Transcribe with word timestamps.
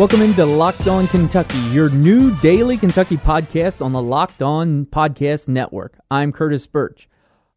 Welcome 0.00 0.22
into 0.22 0.46
Locked 0.46 0.88
On 0.88 1.06
Kentucky, 1.08 1.58
your 1.74 1.90
new 1.90 2.34
daily 2.36 2.78
Kentucky 2.78 3.18
podcast 3.18 3.84
on 3.84 3.92
the 3.92 4.00
Locked 4.00 4.40
On 4.40 4.86
Podcast 4.86 5.46
Network. 5.46 5.98
I'm 6.10 6.32
Curtis 6.32 6.66
Burch, 6.66 7.06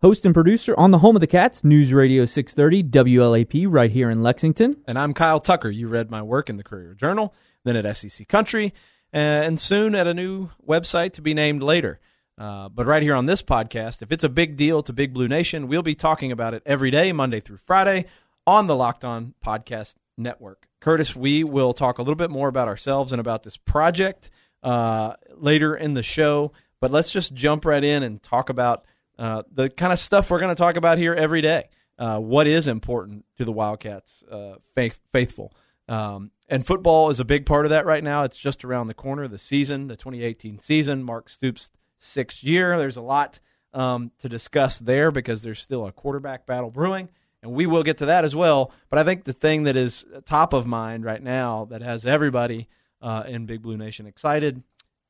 host 0.02 0.26
and 0.26 0.34
producer 0.34 0.76
on 0.78 0.92
the 0.92 0.98
home 0.98 1.16
of 1.16 1.22
the 1.22 1.26
Cats, 1.26 1.64
News 1.64 1.94
Radio 1.94 2.26
630 2.26 2.84
WLAP, 2.84 3.66
right 3.70 3.90
here 3.90 4.10
in 4.10 4.22
Lexington. 4.22 4.76
And 4.86 5.00
I'm 5.00 5.14
Kyle 5.14 5.40
Tucker. 5.40 5.70
You 5.70 5.88
read 5.88 6.12
my 6.12 6.22
work 6.22 6.50
in 6.50 6.58
the 6.58 6.66
Courier 6.66 6.94
Journal, 6.94 7.34
then 7.64 7.78
at 7.78 7.96
SEC 7.96 8.28
Country, 8.28 8.74
and 9.14 9.58
soon 9.58 9.96
at 9.96 10.06
a 10.06 10.14
new 10.14 10.50
website 10.68 11.14
to 11.14 11.22
be 11.22 11.34
named 11.34 11.64
later. 11.64 12.02
Uh, 12.38 12.68
but 12.68 12.86
right 12.86 13.04
here 13.04 13.16
on 13.16 13.26
this 13.26 13.42
podcast, 13.42 14.02
if 14.02 14.12
it's 14.12 14.26
a 14.26 14.28
big 14.28 14.58
deal 14.58 14.84
to 14.84 14.92
Big 14.92 15.14
Blue 15.14 15.30
Nation, 15.30 15.70
we'll 15.70 15.82
be 15.82 15.96
talking 15.96 16.34
about 16.34 16.54
it 16.54 16.64
every 16.66 16.92
day, 16.92 17.14
Monday 17.14 17.40
through 17.40 17.56
Friday, 17.56 18.04
on 18.46 18.68
the 18.68 18.76
Locked 18.76 19.06
On 19.06 19.34
Podcast 19.42 19.96
Network. 20.18 20.68
Curtis, 20.84 21.16
we 21.16 21.46
will 21.46 21.72
talk 21.72 21.98
a 21.98 22.02
little 22.02 22.18
bit 22.18 22.30
more 22.30 22.50
about 22.50 22.68
ourselves 22.68 23.14
and 23.14 23.22
about 23.22 23.44
this 23.44 23.56
project 23.56 24.30
uh, 24.64 25.14
later 25.34 25.78
in 25.78 25.94
the 25.94 26.04
show. 26.04 26.52
But 26.82 26.92
let's 26.92 27.10
just 27.10 27.34
jump 27.34 27.64
right 27.64 27.82
in 27.82 28.04
and 28.04 28.22
talk 28.22 28.50
about 28.50 28.84
uh, 29.18 29.44
the 29.50 29.70
kind 29.70 29.94
of 29.94 30.00
stuff 30.00 30.30
we're 30.30 30.42
going 30.42 30.54
to 30.54 30.62
talk 30.62 30.76
about 30.76 30.98
here 30.98 31.14
every 31.14 31.40
day. 31.40 31.70
Uh, 31.98 32.20
what 32.20 32.48
is 32.48 32.68
important 32.68 33.24
to 33.38 33.46
the 33.46 33.52
Wildcats 33.54 34.24
uh, 34.30 34.56
faith, 34.76 35.00
faithful? 35.14 35.54
Um, 35.88 36.32
and 36.50 36.68
football 36.68 37.10
is 37.10 37.22
a 37.22 37.26
big 37.26 37.46
part 37.46 37.66
of 37.66 37.70
that 37.70 37.86
right 37.86 38.04
now. 38.04 38.24
It's 38.24 38.36
just 38.36 38.66
around 38.66 38.88
the 38.88 38.94
corner. 38.94 39.30
The 39.30 39.40
season, 39.40 39.88
the 39.88 39.96
2018 39.96 40.60
season, 40.60 41.02
Mark 41.02 41.30
Stoops' 41.30 41.72
sixth 41.98 42.44
year. 42.44 42.78
There's 42.78 42.98
a 42.98 43.02
lot 43.02 43.40
um, 43.74 44.12
to 44.20 44.28
discuss 44.28 44.80
there 44.80 45.12
because 45.12 45.44
there's 45.44 45.62
still 45.62 45.86
a 45.86 45.94
quarterback 45.94 46.46
battle 46.46 46.72
brewing 46.72 47.08
and 47.44 47.52
we 47.54 47.66
will 47.68 47.84
get 47.84 48.00
to 48.00 48.08
that 48.08 48.24
as 48.26 48.36
well. 48.36 48.72
But 48.90 48.98
I 49.00 49.04
think 49.04 49.26
the 49.26 49.34
thing 49.34 49.64
that 49.64 49.76
is 49.76 50.04
top 50.26 50.54
of 50.54 50.66
mind 50.66 51.06
right 51.06 51.22
now 51.22 51.66
that 51.66 51.82
has 51.84 52.06
everybody 52.06 52.70
uh, 53.02 53.24
in 53.28 53.46
Big 53.46 53.62
Blue 53.62 53.78
Nation 53.78 54.06
excited 54.08 54.64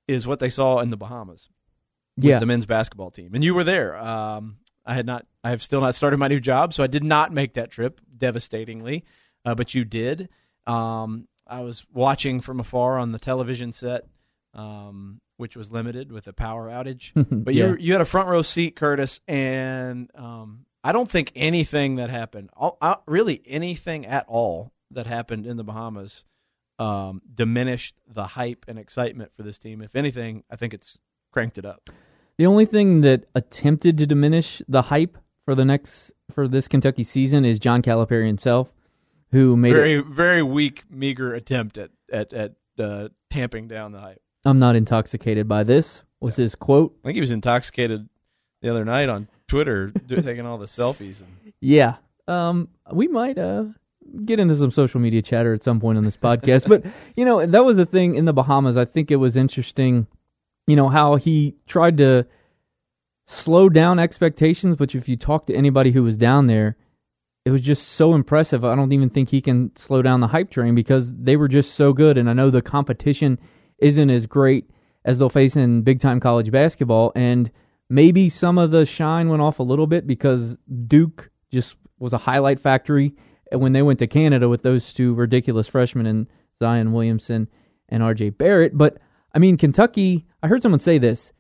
is 0.08 0.28
what 0.28 0.40
they 0.40 0.50
saw 0.50 0.80
in 0.80 0.90
the 0.90 0.98
Bahamas 0.98 1.48
with 2.18 2.26
Yeah. 2.26 2.40
the 2.40 2.46
men's 2.46 2.66
basketball 2.66 3.12
team, 3.12 3.36
and 3.36 3.44
you 3.44 3.54
were 3.56 3.64
there. 3.64 3.96
Um, 3.96 4.58
I 4.86 4.96
had 4.96 5.06
not, 5.06 5.26
I 5.46 5.52
have 5.52 5.64
still 5.64 5.80
not 5.80 5.96
started 5.96 6.18
my 6.18 6.28
new 6.28 6.42
job, 6.42 6.74
so 6.74 6.84
I 6.84 6.88
did 6.88 7.04
not 7.04 7.32
make 7.32 7.54
that 7.54 7.72
trip, 7.72 8.02
devastatingly, 8.18 9.06
uh, 9.46 9.56
but 9.56 9.74
you 9.74 9.86
did. 9.86 10.28
Um, 10.68 11.28
I 11.48 11.62
was 11.62 11.86
watching 11.94 12.42
from 12.42 12.60
afar 12.60 12.98
on 12.98 13.12
the 13.14 13.20
television 13.20 13.72
set, 13.72 14.06
um, 14.54 15.22
which 15.38 15.56
was 15.56 15.72
limited 15.72 16.12
with 16.12 16.28
a 16.28 16.34
power 16.34 16.68
outage. 16.70 17.12
But 17.46 17.54
Yeah. 17.54 17.68
you 17.70 17.78
you 17.80 17.92
had 17.94 18.02
a 18.02 18.06
front 18.06 18.28
row 18.30 18.42
seat, 18.42 18.76
Curtis, 18.76 19.20
and 19.28 20.10
um, 20.16 20.66
I 20.84 20.92
don't 20.92 21.10
think 21.10 21.32
anything 21.36 21.96
that 21.96 22.10
happened, 22.10 22.50
uh, 22.60 22.96
really 23.06 23.42
anything 23.46 24.06
at 24.06 24.26
all 24.28 24.74
that 24.92 25.08
happened 25.08 25.46
in 25.46 25.58
the 25.58 25.64
Bahamas, 25.64 26.26
um, 26.78 27.22
diminished 27.34 27.96
the 28.12 28.28
hype 28.28 28.66
and 28.68 28.78
excitement 28.78 29.34
for 29.34 29.44
this 29.44 29.58
team. 29.58 29.82
If 29.82 29.96
anything, 29.96 30.44
I 30.52 30.56
think 30.56 30.74
it's 30.74 30.98
cranked 31.32 31.58
it 31.58 31.66
up. 31.66 31.90
The 32.38 32.46
only 32.46 32.66
thing 32.66 33.02
that 33.02 33.26
attempted 33.34 33.98
to 34.00 34.08
diminish 34.08 34.62
the 34.68 34.84
hype 34.84 35.18
for 35.46 35.56
the 35.56 35.66
next 35.66 36.12
for 36.32 36.48
this 36.48 36.68
Kentucky 36.68 37.04
season 37.04 37.46
is 37.46 37.60
John 37.60 37.82
Calipari 37.82 38.26
himself, 38.26 38.74
who 39.32 39.56
made 39.56 39.74
Very 39.74 39.96
it. 40.00 40.06
very 40.08 40.42
weak, 40.44 40.84
meager 40.90 41.34
attempt 41.34 41.78
at 41.78 41.92
at 42.12 42.34
at 42.34 42.54
uh, 42.80 43.10
tamping 43.30 43.68
down 43.68 43.92
the 43.92 44.00
hype. 44.00 44.22
I'm 44.44 44.60
not 44.60 44.76
intoxicated 44.76 45.48
by 45.48 45.64
this. 45.64 46.02
Was 46.20 46.38
his 46.38 46.56
quote? 46.56 46.96
I 47.04 47.08
think 47.08 47.16
he 47.16 47.22
was 47.22 47.32
intoxicated 47.32 48.10
the 48.62 48.70
other 48.70 48.84
night 48.84 49.10
on 49.10 49.28
Twitter, 49.48 49.92
taking 50.08 50.46
all 50.46 50.58
the 50.58 50.66
selfies. 50.66 51.20
And, 51.20 51.54
Yeah. 51.60 51.96
Um, 52.28 52.70
we 52.92 53.08
might 53.08 53.38
uh 53.38 53.66
get 54.26 54.40
into 54.40 54.56
some 54.56 54.72
social 54.72 55.00
media 55.00 55.22
chatter 55.22 55.54
at 55.54 55.64
some 55.64 55.80
point 55.80 55.98
on 55.98 56.04
this 56.04 56.18
podcast, 56.18 56.68
but 56.68 56.86
you 57.16 57.26
know 57.26 57.46
that 57.46 57.66
was 57.66 57.78
a 57.78 57.86
thing 57.86 58.16
in 58.16 58.26
the 58.26 58.34
Bahamas. 58.34 58.78
I 58.78 58.86
think 58.86 59.12
it 59.12 59.18
was 59.18 59.36
interesting. 59.36 60.08
You 60.68 60.76
know 60.76 60.90
how 60.90 61.16
he 61.16 61.56
tried 61.68 61.98
to 61.98 62.26
slow 63.26 63.70
down 63.70 64.00
expectations, 64.00 64.76
but 64.76 64.96
if 64.96 65.08
you 65.08 65.16
talk 65.16 65.46
to 65.48 65.56
anybody 65.56 65.92
who 65.92 66.04
was 66.04 66.18
down 66.18 66.48
there, 66.48 66.78
it 67.46 67.52
was 67.52 67.62
just 67.62 67.90
so 67.90 68.14
impressive. 68.14 68.64
I 68.64 68.76
don't 68.76 68.94
even 68.94 69.10
think 69.10 69.30
he 69.30 69.42
can 69.42 69.76
slow 69.76 70.02
down 70.02 70.22
the 70.22 70.28
hype 70.28 70.50
train 70.50 70.76
because 70.76 71.14
they 71.14 71.36
were 71.36 71.48
just 71.48 71.74
so 71.74 71.94
good. 71.94 72.18
And 72.18 72.30
I 72.30 72.34
know 72.34 72.50
the 72.50 72.62
competition 72.62 73.40
isn't 73.80 74.10
as 74.10 74.26
great 74.26 74.70
as 75.04 75.20
they'll 75.20 75.30
face 75.30 75.56
in 75.56 75.82
big 75.82 76.00
time 76.00 76.20
college 76.20 76.52
basketball. 76.52 77.12
And 77.16 77.52
maybe 77.94 78.28
some 78.28 78.58
of 78.58 78.72
the 78.72 78.88
shine 78.88 79.30
went 79.30 79.42
off 79.42 79.60
a 79.60 79.64
little 79.64 79.86
bit 79.86 80.08
because 80.08 80.58
Duke 80.88 81.30
just 81.52 81.76
was 82.00 82.12
a 82.12 82.18
highlight 82.18 82.60
factory 82.60 83.14
when 83.52 83.74
they 83.74 83.84
went 83.84 84.00
to 84.00 84.08
Canada 84.08 84.50
with 84.50 84.64
those 84.64 84.94
two 84.94 85.14
ridiculous 85.14 85.68
freshmen 85.68 86.08
and 86.08 86.28
Zion 86.58 86.92
Williamson 86.92 87.48
and 87.88 88.02
RJ 88.02 88.36
Barrett. 88.36 88.76
But 88.76 88.98
I 89.36 89.38
mean, 89.38 89.58
Kentucky, 89.58 90.26
I 90.42 90.48
heard 90.48 90.64
someone 90.64 90.80
say 90.80 90.98
this. 90.98 91.34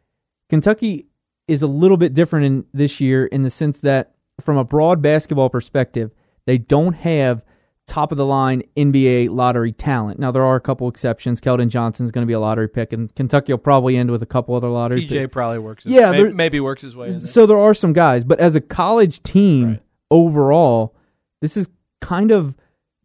Kentucky 0.47 1.07
is 1.47 1.63
a 1.63 1.67
little 1.67 1.97
bit 1.97 2.13
different 2.13 2.45
in 2.45 2.65
this 2.71 3.01
year 3.01 3.25
in 3.25 3.41
the 3.41 3.49
sense 3.49 3.81
that 3.81 4.13
from 4.39 4.57
a 4.57 4.63
broad 4.63 5.01
basketball 5.01 5.49
perspective, 5.49 6.11
they 6.45 6.59
don't 6.59 6.93
have 6.93 7.43
top 7.87 8.11
of 8.11 8.17
the 8.17 8.25
line 8.25 8.63
NBA 8.77 9.29
lottery 9.29 9.71
talent. 9.73 10.17
Now 10.19 10.31
there 10.31 10.43
are 10.43 10.55
a 10.55 10.61
couple 10.61 10.87
exceptions. 10.87 11.41
Keldon 11.41 11.67
Johnson's 11.69 12.11
going 12.11 12.23
to 12.23 12.27
be 12.27 12.33
a 12.33 12.39
lottery 12.39 12.69
pick, 12.69 12.93
and 12.93 13.13
Kentucky 13.15 13.51
will 13.51 13.57
probably 13.59 13.97
end 13.97 14.09
with 14.09 14.21
a 14.23 14.25
couple 14.25 14.55
other 14.55 14.69
lottery 14.69 15.01
PJ 15.05 15.09
picks. 15.09 15.33
probably 15.33 15.59
works. 15.59 15.83
His, 15.83 15.93
Yeah, 15.93 16.11
maybe, 16.11 16.23
there- 16.23 16.33
maybe 16.33 16.59
works 16.59 16.81
his 16.81 16.95
way. 16.95 17.07
In. 17.07 17.19
So 17.19 17.45
there 17.45 17.57
are 17.59 17.73
some 17.73 17.91
guys, 17.93 18.23
but 18.23 18.39
as 18.39 18.55
a 18.55 18.61
college 18.61 19.21
team 19.23 19.67
Right. 19.67 19.81
overall, 20.11 20.95
this 21.41 21.57
is 21.57 21.67
kind 22.01 22.31
of 22.31 22.55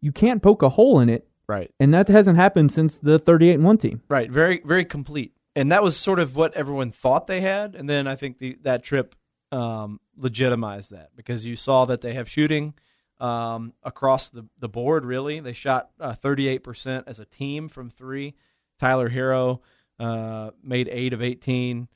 you 0.01 0.11
can't 0.13 0.41
poke 0.41 0.63
a 0.63 0.69
hole 0.69 0.99
in 1.01 1.09
it, 1.09 1.27
Right. 1.47 1.71
and 1.79 1.93
that 1.93 2.07
hasn't 2.07 2.37
happened 2.37 2.71
since 2.71 2.97
the 2.97 3.19
38 3.19 3.55
and 3.55 3.65
1 3.65 3.77
team. 3.77 4.01
Right, 4.07 4.31
very 4.31 4.61
very 4.63 4.85
complete, 4.85 5.33
and 5.57 5.69
that 5.73 5.83
was 5.83 5.97
sort 5.97 6.19
of 6.19 6.37
what 6.37 6.53
everyone 6.53 6.91
thought 6.91 7.27
they 7.27 7.41
had, 7.41 7.75
and 7.75 7.89
then 7.89 8.07
I 8.07 8.15
think 8.15 8.37
the 8.37 8.57
that 8.63 8.81
trip 8.83 9.15
um, 9.51 9.99
legitimized 10.15 10.91
that 10.91 11.09
because 11.15 11.45
you 11.45 11.55
saw 11.55 11.83
that 11.85 12.01
they 12.01 12.13
have 12.13 12.29
shooting 12.29 12.75
um, 13.19 13.73
across 13.83 14.29
the 14.29 14.45
the 14.59 14.69
board. 14.69 15.05
Really, 15.05 15.39
they 15.39 15.53
shot 15.53 15.89
eight 16.01 16.63
percent 16.63 17.05
as 17.07 17.19
a 17.19 17.25
team 17.25 17.67
from 17.69 17.89
three. 17.89 18.35
Tyler 18.79 19.09
Herro 19.09 19.59
uh, 19.99 20.51
made 20.63 20.89
eight 20.91 21.13
of 21.13 21.21
eighteen. 21.21 21.87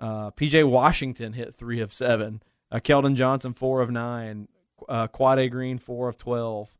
Uh, 0.00 0.30
PJ 0.30 0.68
Washington 0.68 1.34
hit 1.34 1.54
three 1.54 1.80
of 1.80 1.92
seven. 1.92 2.42
Uh, 2.72 2.78
Keldon 2.78 3.14
Johnson 3.14 3.52
four 3.52 3.80
of 3.80 3.90
nine. 3.90 4.48
Uh, 4.88 5.06
Quade 5.06 5.50
Green 5.50 5.78
four 5.78 6.08
of 6.08 6.16
twelve. 6.16 6.74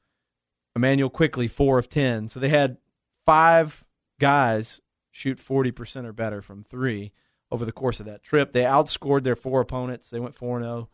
Immanuel 0.75 1.11
Quickley 1.11 1.49
four 1.49 1.79
of 1.79 1.89
ten. 1.89 2.29
So 2.29 2.41
they 2.41 2.49
had 2.49 2.79
five 3.27 3.85
guys 4.19 4.81
shoot 5.11 5.39
40% 5.39 6.07
or 6.07 6.13
better 6.13 6.41
from 6.41 6.63
three 6.63 7.13
over 7.51 7.65
the 7.65 7.73
course 7.73 8.01
of 8.01 8.07
that 8.07 8.23
trip. 8.23 8.53
They 8.53 8.63
outscored 8.63 9.25
their 9.25 9.37
four 9.37 9.61
opponents. 9.61 10.11
They 10.11 10.21
went 10.21 10.35
4 10.35 10.61
0 10.61 10.89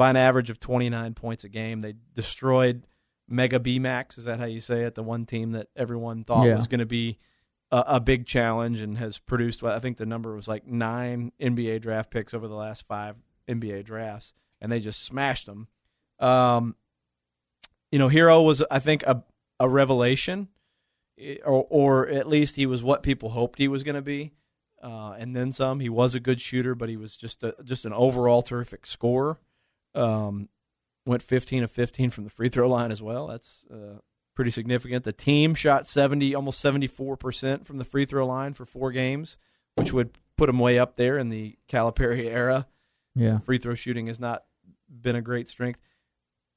by 0.00 0.08
an 0.08 0.16
average 0.16 0.48
of 0.48 0.58
29 0.58 1.12
points 1.12 1.44
a 1.44 1.48
game. 1.50 1.80
They 1.80 1.92
destroyed 2.14 2.86
Mega 3.28 3.58
Bemax. 3.60 4.16
Is 4.16 4.24
that 4.24 4.38
how 4.38 4.46
you 4.46 4.58
say 4.60 4.84
it? 4.84 4.94
The 4.94 5.02
one 5.02 5.26
team 5.26 5.50
that 5.50 5.68
everyone 5.76 6.24
thought 6.24 6.46
Yeah. 6.46 6.56
was 6.56 6.66
going 6.66 6.78
to 6.80 6.86
be 6.86 7.18
a, 7.70 7.84
a 7.86 8.00
big 8.00 8.24
challenge 8.24 8.80
and 8.80 8.96
has 8.96 9.18
produced, 9.18 9.62
I 9.62 9.78
think 9.78 9.98
the 9.98 10.06
number 10.06 10.34
was 10.34 10.48
like 10.48 10.66
nine 10.66 11.32
NBA 11.38 11.82
draft 11.82 12.10
picks 12.10 12.32
over 12.32 12.48
the 12.48 12.54
last 12.54 12.86
five 12.86 13.20
NBA 13.46 13.84
drafts, 13.84 14.32
and 14.58 14.72
they 14.72 14.80
just 14.80 15.02
smashed 15.02 15.44
them. 15.44 15.68
Um, 16.18 16.76
you 17.92 17.98
know, 17.98 18.08
Herro 18.08 18.42
was, 18.42 18.62
I 18.70 18.78
think, 18.78 19.02
a, 19.02 19.22
a 19.60 19.68
revelation 19.68 20.48
or, 21.44 21.66
or 21.68 22.08
at 22.08 22.26
least 22.26 22.56
he 22.56 22.64
was 22.64 22.82
what 22.82 23.02
people 23.02 23.28
hoped 23.28 23.58
he 23.58 23.68
was 23.68 23.82
going 23.82 23.96
to 23.96 24.00
be, 24.02 24.32
uh, 24.82 25.14
and 25.18 25.36
then 25.36 25.52
some. 25.52 25.80
He 25.80 25.90
was 25.90 26.14
a 26.14 26.20
good 26.20 26.40
shooter, 26.40 26.74
but 26.74 26.88
he 26.88 26.96
was 26.96 27.16
just 27.18 27.44
a, 27.44 27.54
just 27.62 27.84
an 27.84 27.92
overall 27.92 28.40
terrific 28.40 28.86
scorer. 28.86 29.38
Um, 29.94 30.48
went 31.06 31.22
15 31.22 31.64
of 31.64 31.70
15 31.70 32.10
from 32.10 32.24
the 32.24 32.30
free 32.30 32.48
throw 32.48 32.68
line 32.68 32.92
as 32.92 33.02
well. 33.02 33.26
That's 33.26 33.64
uh, 33.72 33.98
pretty 34.34 34.50
significant. 34.50 35.04
The 35.04 35.12
team 35.12 35.54
shot 35.54 35.86
70, 35.86 36.34
almost 36.34 36.60
74 36.60 37.16
percent 37.16 37.66
from 37.66 37.78
the 37.78 37.84
free 37.84 38.04
throw 38.04 38.26
line 38.26 38.54
for 38.54 38.64
four 38.64 38.92
games, 38.92 39.38
which 39.76 39.92
would 39.92 40.10
put 40.36 40.46
them 40.46 40.58
way 40.58 40.78
up 40.78 40.96
there 40.96 41.18
in 41.18 41.28
the 41.28 41.56
Calipari 41.68 42.26
era. 42.26 42.66
Yeah. 43.14 43.38
Free 43.40 43.58
throw 43.58 43.74
shooting 43.74 44.06
has 44.06 44.20
not 44.20 44.44
been 44.88 45.16
a 45.16 45.22
great 45.22 45.48
strength. 45.48 45.80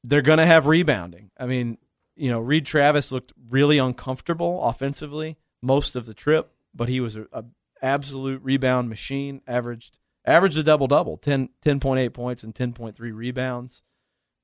They're 0.04 0.22
going 0.22 0.38
to 0.38 0.46
have 0.46 0.68
rebounding. 0.68 1.32
I 1.38 1.46
mean, 1.46 1.78
you 2.16 2.30
know, 2.30 2.40
Reed 2.40 2.66
Travis 2.66 3.12
looked 3.12 3.34
really 3.50 3.78
uncomfortable 3.78 4.62
offensively 4.64 5.38
most 5.62 5.96
of 5.96 6.06
the 6.06 6.14
trip, 6.14 6.52
but 6.74 6.90
he 6.90 7.00
was 7.00 7.16
a, 7.16 7.26
a 7.32 7.46
absolute 7.82 8.42
rebound 8.44 8.90
machine. 8.90 9.42
Averaged 9.48 9.98
averaged 10.26 10.58
a 10.58 10.64
double 10.64 10.88
double, 10.88 11.18
10, 11.18 11.50
10.8 11.66 12.14
points 12.14 12.44
and 12.44 12.54
ten 12.56 12.74
point 12.74 12.96
three 12.96 13.12
rebounds. 13.12 13.82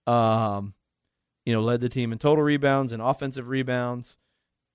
Um, 0.07 0.73
you 1.45 1.53
know, 1.53 1.61
led 1.61 1.81
the 1.81 1.89
team 1.89 2.11
in 2.11 2.17
total 2.19 2.43
rebounds 2.43 2.91
and 2.91 3.01
offensive 3.01 3.47
rebounds. 3.49 4.17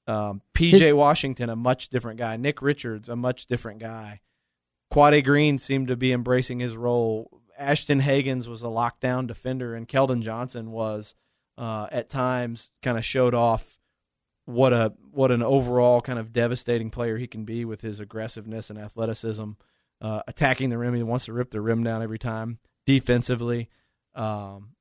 Um, 0.07 0.43
PJ 0.55 0.81
His- 0.81 0.93
Washington, 0.93 1.49
a 1.51 1.57
much 1.57 1.89
different 1.89 2.19
guy. 2.19 2.37
Nick 2.37 2.61
Richards, 2.63 3.09
a 3.09 3.17
much 3.17 3.47
different 3.47 3.81
guy. 3.81 4.21
Quade 4.91 5.25
Green 5.25 5.59
seemed 5.59 5.89
to 5.89 5.97
be 5.97 6.13
embracing 6.13 6.61
his 6.61 6.77
role. 6.77 7.41
Ashton 7.59 8.01
Hagans 8.01 8.47
was 8.49 8.63
a 8.63 8.67
lockdown 8.67 9.27
defender, 9.27 9.75
and 9.75 9.89
Keldon 9.89 10.21
Johnson 10.23 10.71
was 10.73 11.15
uh, 11.57 11.87
at 11.91 12.11
times 12.11 12.71
kind 12.83 12.99
of 12.99 13.05
showed 13.05 13.35
off 13.35 13.79
what 14.45 14.73
a 14.73 14.93
what 15.11 15.31
an 15.33 15.43
overall 15.43 16.01
kind 16.01 16.19
of 16.19 16.33
devastating 16.33 16.91
player 16.91 17.17
he 17.17 17.27
can 17.27 17.45
be 17.45 17.65
with 17.65 17.81
his 17.81 17.99
aggressiveness 17.99 18.69
and 18.71 18.79
athleticism, 18.79 19.53
uh, 20.01 20.23
attacking 20.27 20.71
the 20.71 20.79
rim. 20.79 20.95
He 20.95 21.03
wants 21.03 21.27
to 21.27 21.33
rip 21.33 21.51
the 21.51 21.61
rim 21.61 21.83
down 21.83 22.03
every 22.03 22.19
time. 22.19 22.59
Defensively, 22.87 23.71
um, 24.15 24.75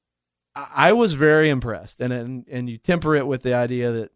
I, 0.55 0.67
I 0.75 0.93
was 0.93 1.13
very 1.13 1.49
impressed, 1.49 2.01
and, 2.01 2.11
and 2.11 2.47
and 2.49 2.69
you 2.69 2.77
temper 2.77 3.15
it 3.15 3.25
with 3.25 3.43
the 3.43 3.53
idea 3.53 3.91
that 3.91 4.11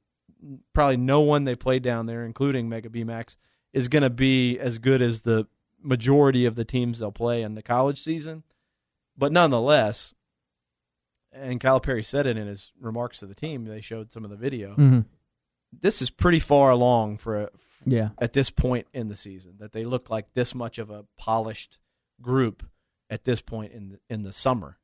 probably 0.74 0.98
no 0.98 1.22
one 1.22 1.46
they 1.46 1.56
played 1.56 1.84
down 1.84 2.06
there, 2.06 2.26
including 2.26 2.70
Mega 2.70 2.90
Bemax, 2.90 3.38
is 3.74 3.88
going 3.88 4.04
to 4.04 4.10
be 4.10 4.60
as 4.60 4.78
good 4.78 5.02
as 5.02 5.22
the 5.22 5.48
majority 5.82 6.46
of 6.46 6.56
the 6.56 6.66
teams 6.66 7.00
they'll 7.00 7.12
play 7.12 7.42
in 7.44 7.56
the 7.56 7.64
college 7.64 8.02
season. 8.02 8.44
But 9.18 9.32
nonetheless, 9.32 10.14
and 11.32 11.60
Kyle 11.60 11.80
Perry 11.80 12.04
said 12.04 12.28
it 12.28 12.38
in 12.38 12.48
his 12.48 12.72
remarks 12.80 13.20
to 13.20 13.26
the 13.26 13.36
team. 13.36 13.66
They 13.66 13.82
showed 13.82 14.12
some 14.12 14.24
of 14.24 14.30
the 14.30 14.36
video. 14.36 14.72
Mm-hmm. 14.72 15.00
This 15.72 16.02
is 16.02 16.10
pretty 16.10 16.40
far 16.40 16.70
along 16.72 17.18
for 17.18 17.42
a, 17.44 17.50
Yeah. 17.86 18.10
at 18.20 18.34
this 18.34 18.50
point 18.50 18.88
in 18.94 19.08
the 19.08 19.16
season 19.16 19.56
that 19.60 19.72
they 19.74 19.86
look 19.86 20.10
like 20.10 20.34
this 20.34 20.54
much 20.56 20.78
of 20.78 20.90
a 20.90 21.06
polished 21.18 21.78
group 22.22 22.64
at 23.10 23.24
this 23.26 23.42
point 23.42 23.72
in 23.74 23.90
the, 23.90 24.00
in 24.10 24.22
the 24.24 24.34
summer. 24.34 24.78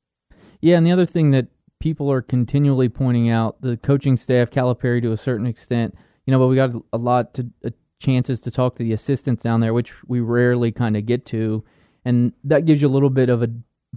Yeah, 0.61 0.77
and 0.77 0.85
the 0.85 0.91
other 0.91 1.05
thing 1.05 1.31
that 1.31 1.47
people 1.79 2.09
are 2.11 2.21
continually 2.21 2.87
pointing 2.89 3.29
out, 3.29 3.61
the 3.61 3.75
coaching 3.77 4.15
staff, 4.15 4.49
Calipari 4.49 5.01
to 5.01 5.11
a 5.11 5.17
certain 5.17 5.45
extent, 5.45 5.95
you 6.25 6.31
know, 6.31 6.39
but 6.39 6.47
we 6.47 6.55
got 6.55 6.71
a 6.93 6.97
lot 6.97 7.33
to 7.33 7.49
uh, 7.65 7.69
chances 7.99 8.39
to 8.41 8.51
talk 8.51 8.75
to 8.77 8.83
the 8.83 8.93
assistants 8.93 9.43
down 9.43 9.59
there, 9.59 9.73
which 9.73 9.93
we 10.07 10.19
rarely 10.21 10.71
kind 10.71 10.95
of 10.95 11.05
get 11.05 11.25
to, 11.25 11.63
and 12.05 12.31
that 12.43 12.65
gives 12.65 12.81
you 12.81 12.87
a 12.87 12.89
little 12.89 13.09
bit 13.09 13.29
of 13.29 13.41
a 13.43 13.49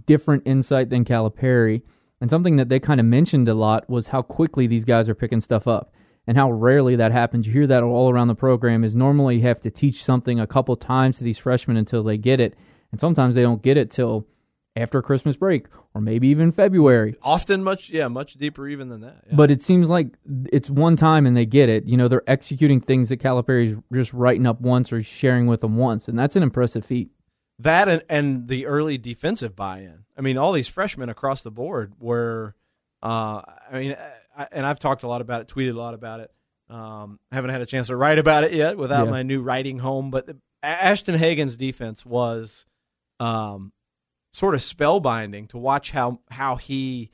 different 0.05 0.43
insight 0.45 0.89
than 0.89 1.05
Calipari. 1.05 1.81
And 2.19 2.29
something 2.29 2.55
that 2.57 2.67
they 2.69 2.79
kind 2.79 2.99
of 2.99 3.05
mentioned 3.05 3.47
a 3.47 3.53
lot 3.53 3.89
was 3.89 4.07
how 4.07 4.21
quickly 4.21 4.65
these 4.67 4.83
guys 4.85 5.07
are 5.07 5.15
picking 5.15 5.39
stuff 5.41 5.67
up 5.67 5.93
and 6.27 6.37
how 6.37 6.51
rarely 6.51 6.97
that 6.97 7.11
happens. 7.11 7.47
You 7.47 7.53
hear 7.53 7.67
that 7.67 7.83
all 7.83 8.11
around 8.11 8.27
the 8.27 8.35
program 8.35 8.83
is 8.83 8.93
normally 8.93 9.37
you 9.37 9.41
have 9.43 9.61
to 9.61 9.71
teach 9.71 10.03
something 10.03 10.39
a 10.39 10.45
couple 10.47 10.75
times 10.75 11.17
to 11.17 11.23
these 11.23 11.37
freshmen 11.37 11.77
until 11.77 12.03
they 12.03 12.17
get 12.17 12.39
it. 12.39 12.55
And 12.91 12.99
sometimes 12.99 13.33
they 13.33 13.41
don't 13.41 13.61
get 13.61 13.77
it 13.77 13.89
till 13.89 14.27
after 14.75 15.01
Christmas 15.01 15.35
break 15.35 15.65
or 15.93 16.01
maybe 16.01 16.27
even 16.27 16.51
February. 16.51 17.15
Often 17.23 17.63
much, 17.63 17.89
yeah, 17.89 18.07
much 18.07 18.33
deeper 18.33 18.67
even 18.67 18.89
than 18.89 19.01
that. 19.01 19.23
yeah. 19.27 19.35
But 19.35 19.49
it 19.51 19.63
seems 19.63 19.89
like 19.89 20.09
it's 20.51 20.69
one 20.69 20.95
time 20.95 21.25
and 21.25 21.35
they 21.35 21.45
get 21.45 21.69
it. 21.69 21.85
You 21.85 21.97
know, 21.97 22.07
they're 22.07 22.29
executing 22.29 22.81
things 22.81 23.09
that 23.09 23.17
Calipari's 23.17 23.75
just 23.91 24.13
writing 24.13 24.45
up 24.45 24.61
once 24.61 24.93
or 24.93 25.01
sharing 25.01 25.47
with 25.47 25.61
them 25.61 25.77
once, 25.77 26.07
and 26.07 26.19
that's 26.19 26.35
an 26.35 26.43
impressive 26.43 26.85
feat. 26.85 27.09
That 27.59 27.89
and, 27.89 28.03
and 28.09 28.47
the 28.47 28.67
early 28.67 28.99
defensive 28.99 29.55
buy-in. 29.55 30.03
I 30.15 30.21
mean, 30.21 30.37
all 30.37 30.51
these 30.51 30.67
freshmen 30.67 31.09
across 31.09 31.41
the 31.41 31.51
board 31.51 31.93
were. 31.99 32.55
Uh, 33.01 33.41
I 33.71 33.79
mean, 33.79 33.95
I, 34.37 34.47
and 34.51 34.65
I've 34.65 34.79
talked 34.79 35.03
a 35.03 35.07
lot 35.07 35.21
about 35.21 35.41
it, 35.41 35.47
tweeted 35.47 35.73
a 35.73 35.77
lot 35.77 35.93
about 35.93 36.19
it. 36.19 36.31
Um, 36.69 37.19
haven't 37.31 37.49
had 37.49 37.61
a 37.61 37.65
chance 37.65 37.87
to 37.87 37.95
write 37.95 38.19
about 38.19 38.43
it 38.43 38.53
yet 38.53 38.77
without 38.77 39.05
Yeah. 39.05 39.11
my 39.11 39.23
new 39.23 39.41
writing 39.41 39.79
home. 39.79 40.11
But 40.11 40.29
Ashton 40.61 41.15
Hagans' 41.15 41.57
defense 41.57 42.05
was, 42.05 42.65
um, 43.19 43.71
sort 44.33 44.53
of 44.53 44.61
spellbinding 44.61 45.49
to 45.49 45.57
watch 45.57 45.91
how 45.91 46.19
how 46.29 46.57
he, 46.57 47.11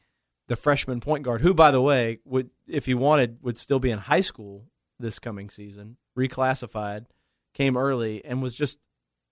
the 0.47 0.55
freshman 0.55 0.99
point 0.99 1.23
guard, 1.23 1.39
who 1.41 1.53
by 1.53 1.71
the 1.71 1.81
way 1.81 2.19
would 2.25 2.49
if 2.67 2.85
he 2.85 2.93
wanted 2.93 3.37
would 3.41 3.57
still 3.57 3.79
be 3.79 3.91
in 3.91 3.99
high 3.99 4.19
school 4.21 4.65
this 4.99 5.19
coming 5.19 5.49
season, 5.49 5.97
reclassified, 6.17 7.05
came 7.53 7.77
early 7.77 8.25
and 8.25 8.41
was 8.41 8.55
just 8.55 8.79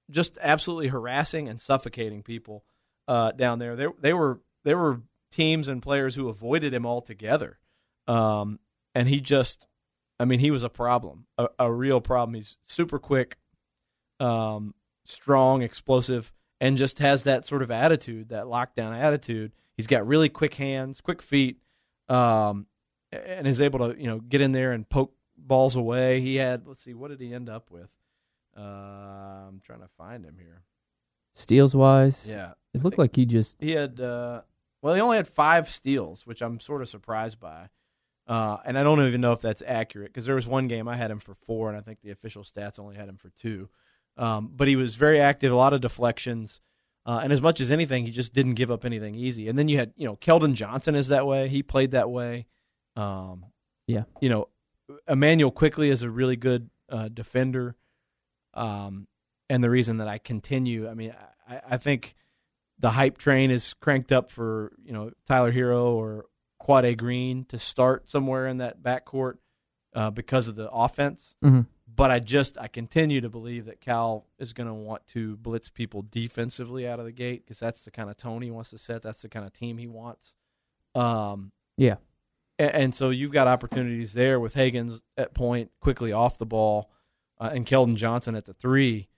just 0.09 0.37
absolutely 0.41 0.87
harassing 0.87 1.49
and 1.49 1.59
suffocating 1.59 2.21
people 2.23 2.63
uh, 3.07 3.31
down 3.31 3.59
there. 3.59 3.75
They 3.75 3.87
they 3.99 4.13
were 4.13 4.39
they 4.63 4.73
were 4.75 5.01
teams 5.31 5.67
and 5.67 5.81
players 5.81 6.15
who 6.15 6.29
avoided 6.29 6.73
him 6.73 6.85
altogether, 6.85 7.57
um, 8.07 8.59
and 8.95 9.07
he 9.07 9.19
just, 9.21 9.67
I 10.19 10.25
mean, 10.25 10.39
he 10.39 10.51
was 10.51 10.63
a 10.63 10.69
problem, 10.69 11.25
a, 11.37 11.47
a 11.59 11.71
real 11.71 12.01
problem. 12.01 12.35
He's 12.35 12.57
super 12.63 12.99
quick, 12.99 13.37
um, 14.19 14.73
strong, 15.05 15.61
explosive, 15.61 16.31
and 16.59 16.77
just 16.77 16.99
has 16.99 17.23
that 17.23 17.45
sort 17.45 17.61
of 17.61 17.71
attitude, 17.71 18.29
that 18.29 18.45
lockdown 18.45 18.97
attitude. 18.97 19.51
He's 19.77 19.87
got 19.87 20.05
really 20.05 20.29
quick 20.29 20.53
hands, 20.53 21.01
quick 21.01 21.21
feet, 21.21 21.59
um, 22.09 22.67
and 23.11 23.47
is 23.47 23.61
able 23.61 23.79
to 23.79 23.99
you 23.99 24.07
know 24.07 24.19
get 24.19 24.41
in 24.41 24.51
there 24.51 24.71
and 24.71 24.87
poke 24.87 25.13
balls 25.37 25.75
away. 25.75 26.21
He 26.21 26.35
had 26.35 26.67
let's 26.67 26.83
see, 26.83 26.93
what 26.93 27.09
did 27.09 27.19
he 27.19 27.33
end 27.33 27.49
up 27.49 27.71
with? 27.71 27.89
Uh, 28.55 28.61
I'm 28.61 29.61
trying 29.65 29.79
to 29.79 29.87
find 29.97 30.25
him 30.25 30.35
here. 30.37 30.61
Steals 31.33 31.73
wise, 31.73 32.25
Yeah, 32.27 32.53
it 32.73 32.83
looked 32.83 32.97
like 32.97 33.15
he 33.15 33.25
just 33.25 33.57
he 33.59 33.71
had. 33.71 33.99
Uh, 33.99 34.41
well, 34.81 34.95
he 34.95 35.01
only 35.01 35.17
had 35.17 35.27
five 35.27 35.69
steals, 35.69 36.25
which 36.25 36.41
I'm 36.41 36.59
sort 36.59 36.81
of 36.81 36.89
surprised 36.89 37.39
by. 37.39 37.69
Uh, 38.27 38.57
and 38.65 38.77
I 38.77 38.83
don't 38.83 39.05
even 39.05 39.21
know 39.21 39.33
if 39.33 39.41
that's 39.41 39.63
accurate 39.65 40.09
because 40.09 40.25
there 40.25 40.35
was 40.35 40.47
one 40.47 40.67
game 40.67 40.87
I 40.87 40.95
had 40.95 41.11
him 41.11 41.19
for 41.19 41.33
four, 41.33 41.69
and 41.69 41.77
I 41.77 41.81
think 41.81 42.01
the 42.01 42.11
official 42.11 42.43
stats 42.43 42.79
only 42.79 42.95
had 42.95 43.09
him 43.09 43.17
for 43.17 43.29
two. 43.29 43.69
Um, 44.17 44.51
but 44.55 44.67
he 44.67 44.75
was 44.75 44.95
very 44.95 45.19
active, 45.19 45.51
a 45.51 45.55
lot 45.55 45.73
of 45.73 45.81
deflections, 45.81 46.61
uh, 47.05 47.21
and 47.23 47.33
as 47.33 47.41
much 47.41 47.59
as 47.59 47.71
anything, 47.71 48.05
he 48.05 48.11
just 48.11 48.33
didn't 48.33 48.53
give 48.53 48.69
up 48.69 48.85
anything 48.85 49.15
easy. 49.15 49.47
And 49.47 49.57
then 49.57 49.67
you 49.67 49.77
had, 49.77 49.93
you 49.95 50.05
know, 50.05 50.15
Keldon 50.17 50.53
Johnson 50.53 50.95
is 50.95 51.07
that 51.07 51.25
way. 51.25 51.47
He 51.47 51.63
played 51.63 51.91
that 51.91 52.09
way. 52.09 52.45
Um, 52.95 53.45
Yeah. 53.87 54.03
You 54.19 54.29
know, 54.29 54.47
Immanuel 55.07 55.51
Quickley 55.51 55.89
is 55.89 56.03
a 56.03 56.09
really 56.09 56.35
good 56.35 56.69
uh, 56.89 57.07
defender. 57.07 57.75
Um, 58.53 59.07
and 59.49 59.63
the 59.63 59.69
reason 59.69 59.97
that 59.97 60.07
I 60.07 60.19
continue, 60.19 60.87
I 60.87 60.93
mean, 60.93 61.13
I, 61.49 61.61
I 61.71 61.77
think 61.77 62.15
the 62.79 62.91
hype 62.91 63.17
train 63.17 63.51
is 63.51 63.73
cranked 63.75 64.11
up 64.11 64.29
for 64.29 64.73
you 64.83 64.91
know 64.91 65.11
Tyler 65.27 65.51
Herro 65.51 65.93
or 65.93 66.25
Quade 66.61 66.97
Green 66.97 67.45
to 67.45 67.57
start 67.57 68.09
somewhere 68.09 68.47
in 68.47 68.57
that 68.57 68.81
backcourt 68.83 69.37
uh, 69.95 70.09
because 70.09 70.47
of 70.47 70.55
the 70.55 70.69
offense. 70.71 71.35
Mhm. 71.43 71.65
But 71.93 72.11
I 72.11 72.19
just 72.19 72.57
I 72.57 72.67
continue 72.69 73.19
to 73.21 73.29
believe 73.29 73.65
that 73.65 73.81
Cal 73.81 74.25
is 74.39 74.53
going 74.53 74.67
to 74.67 74.73
want 74.73 75.05
to 75.07 75.35
blitz 75.37 75.69
people 75.69 76.05
defensively 76.09 76.87
out 76.87 76.99
of 76.99 77.05
the 77.05 77.11
gate 77.11 77.43
because 77.43 77.59
that's 77.59 77.83
the 77.83 77.91
kind 77.91 78.09
of 78.09 78.15
tone 78.15 78.41
he 78.41 78.51
wants 78.51 78.69
to 78.69 78.77
set. 78.77 79.01
That's 79.01 79.21
the 79.21 79.27
kind 79.29 79.45
of 79.45 79.51
team 79.51 79.77
he 79.77 79.87
wants. 79.87 80.33
Um, 80.95 81.51
Yeah. 81.77 81.95
a- 82.59 82.73
and, 82.75 82.93
so 82.95 83.09
you've 83.09 83.31
got 83.33 83.47
opportunities 83.47 84.13
there 84.13 84.39
with 84.39 84.53
Hagans 84.53 85.01
at 85.17 85.33
point, 85.33 85.71
Quickley 85.81 86.13
off 86.13 86.37
the 86.37 86.45
ball, 86.45 86.89
uh, 87.39 87.49
and 87.53 87.65
Keldon 87.65 87.95
Johnson 87.95 88.35
at 88.35 88.45
the 88.45 88.53
three 88.53 89.09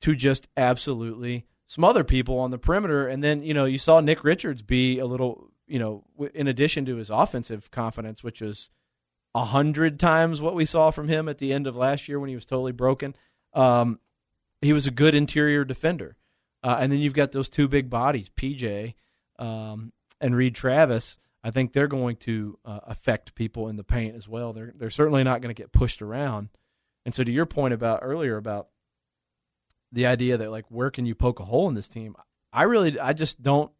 to 0.00 0.16
just 0.16 0.48
absolutely 0.56 1.46
smother 1.66 2.02
people 2.04 2.38
on 2.38 2.50
the 2.50 2.58
perimeter. 2.58 3.06
And 3.06 3.22
then, 3.22 3.42
you 3.44 3.54
know, 3.54 3.66
you 3.66 3.78
saw 3.78 4.00
Nick 4.00 4.24
Richards 4.24 4.62
be 4.62 4.98
a 4.98 5.06
little, 5.06 5.52
you 5.70 5.78
know, 5.78 6.04
in 6.34 6.48
addition 6.48 6.84
to 6.86 6.96
his 6.96 7.10
offensive 7.10 7.70
confidence, 7.70 8.24
which 8.24 8.40
was 8.40 8.68
a 9.34 9.44
hundred 9.44 10.00
times 10.00 10.42
what 10.42 10.56
we 10.56 10.64
saw 10.64 10.90
from 10.90 11.06
him 11.06 11.28
at 11.28 11.38
the 11.38 11.52
end 11.52 11.66
of 11.66 11.76
last 11.76 12.08
year 12.08 12.18
when 12.18 12.28
he 12.28 12.34
was 12.34 12.44
totally 12.44 12.72
broken. 12.72 13.14
Um, 13.54 14.00
he 14.60 14.72
was 14.72 14.86
a 14.86 14.90
good 14.90 15.14
interior 15.14 15.64
defender. 15.64 16.16
Uh, 16.62 16.76
and 16.80 16.92
then 16.92 16.98
you've 16.98 17.14
got 17.14 17.32
those 17.32 17.48
two 17.48 17.68
big 17.68 17.88
bodies, 17.88 18.28
PJ 18.28 18.94
um, 19.38 19.92
and 20.20 20.36
Reed 20.36 20.54
Travis. 20.54 21.18
I 21.42 21.52
think 21.52 21.72
they're 21.72 21.86
going 21.86 22.16
to 22.16 22.58
uh, 22.64 22.80
affect 22.82 23.34
people 23.34 23.68
in 23.68 23.76
the 23.76 23.84
paint 23.84 24.14
as 24.14 24.28
well. 24.28 24.52
They're 24.52 24.74
they're 24.76 24.90
certainly 24.90 25.24
not 25.24 25.40
going 25.40 25.54
to 25.54 25.62
get 25.62 25.72
pushed 25.72 26.02
around. 26.02 26.50
And 27.06 27.14
so, 27.14 27.24
to 27.24 27.32
your 27.32 27.46
point 27.46 27.72
about 27.72 28.00
earlier 28.02 28.36
about 28.36 28.68
the 29.90 30.06
idea 30.06 30.36
that 30.36 30.50
like 30.50 30.66
where 30.68 30.90
can 30.90 31.06
you 31.06 31.14
poke 31.14 31.40
a 31.40 31.44
hole 31.44 31.66
in 31.68 31.74
this 31.74 31.88
team? 31.88 32.14
I 32.52 32.64
really 32.64 33.00
I 33.00 33.14
just 33.14 33.40
don't 33.40 33.72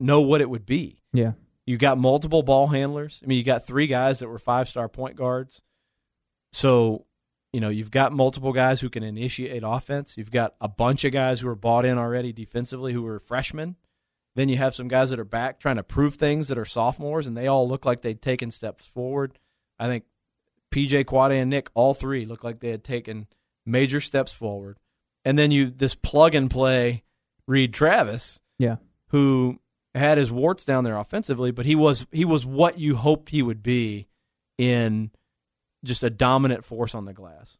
know 0.00 0.20
what 0.20 0.40
it 0.40 0.48
would 0.50 0.66
be. 0.66 1.02
yeah. 1.12 1.32
You 1.66 1.76
got 1.76 1.98
multiple 1.98 2.42
ball 2.42 2.68
handlers. 2.68 3.20
I 3.22 3.26
mean, 3.26 3.36
you 3.36 3.44
got 3.44 3.66
three 3.66 3.86
guys 3.88 4.20
that 4.20 4.28
were 4.28 4.38
five 4.38 4.68
star 4.70 4.88
point 4.88 5.16
guards. 5.16 5.60
So, 6.52 7.04
you 7.52 7.60
know, 7.60 7.68
you've 7.68 7.90
got 7.90 8.12
multiple 8.12 8.52
guys 8.54 8.80
who 8.80 8.88
can 8.88 9.02
initiate 9.02 9.62
offense. 9.64 10.16
You've 10.16 10.30
got 10.30 10.54
a 10.62 10.68
bunch 10.68 11.04
of 11.04 11.12
guys 11.12 11.40
who 11.40 11.48
are 11.48 11.54
bought 11.54 11.84
in 11.84 11.98
already 11.98 12.32
defensively 12.32 12.92
who 12.94 13.06
are 13.06 13.18
freshmen. 13.18 13.76
Then 14.34 14.48
you 14.48 14.56
have 14.56 14.74
some 14.74 14.88
guys 14.88 15.10
that 15.10 15.18
are 15.20 15.24
back 15.24 15.58
trying 15.60 15.76
to 15.76 15.82
prove 15.82 16.14
things 16.14 16.48
that 16.48 16.56
are 16.58 16.64
sophomores, 16.64 17.26
and 17.26 17.36
they 17.36 17.46
all 17.48 17.68
look 17.68 17.84
like 17.84 18.02
they'd 18.02 18.22
taken 18.22 18.50
steps 18.50 18.86
forward. 18.86 19.38
I 19.78 19.88
think 19.88 20.04
PJ 20.70 21.04
Quade 21.06 21.32
and 21.32 21.50
Nick, 21.50 21.68
all 21.74 21.92
three, 21.92 22.24
look 22.24 22.44
like 22.44 22.60
they 22.60 22.70
had 22.70 22.84
taken 22.84 23.26
major 23.66 24.00
steps 24.00 24.32
forward. 24.32 24.78
And 25.24 25.38
then 25.38 25.50
you 25.50 25.70
this 25.70 25.94
plug 25.94 26.34
and 26.34 26.50
play 26.50 27.02
Reed 27.46 27.74
Travis, 27.74 28.38
Yeah. 28.58 28.76
who 29.08 29.58
had 29.98 30.18
his 30.18 30.32
warts 30.32 30.64
down 30.64 30.84
there 30.84 30.98
offensively, 30.98 31.50
but 31.50 31.66
he 31.66 31.74
was 31.74 32.06
he 32.12 32.24
was 32.24 32.46
what 32.46 32.78
you 32.78 32.96
hoped 32.96 33.30
he 33.30 33.42
would 33.42 33.62
be 33.62 34.08
in 34.56 35.10
just 35.84 36.02
a 36.02 36.10
dominant 36.10 36.64
force 36.64 36.94
on 36.94 37.04
the 37.04 37.12
glass. 37.12 37.58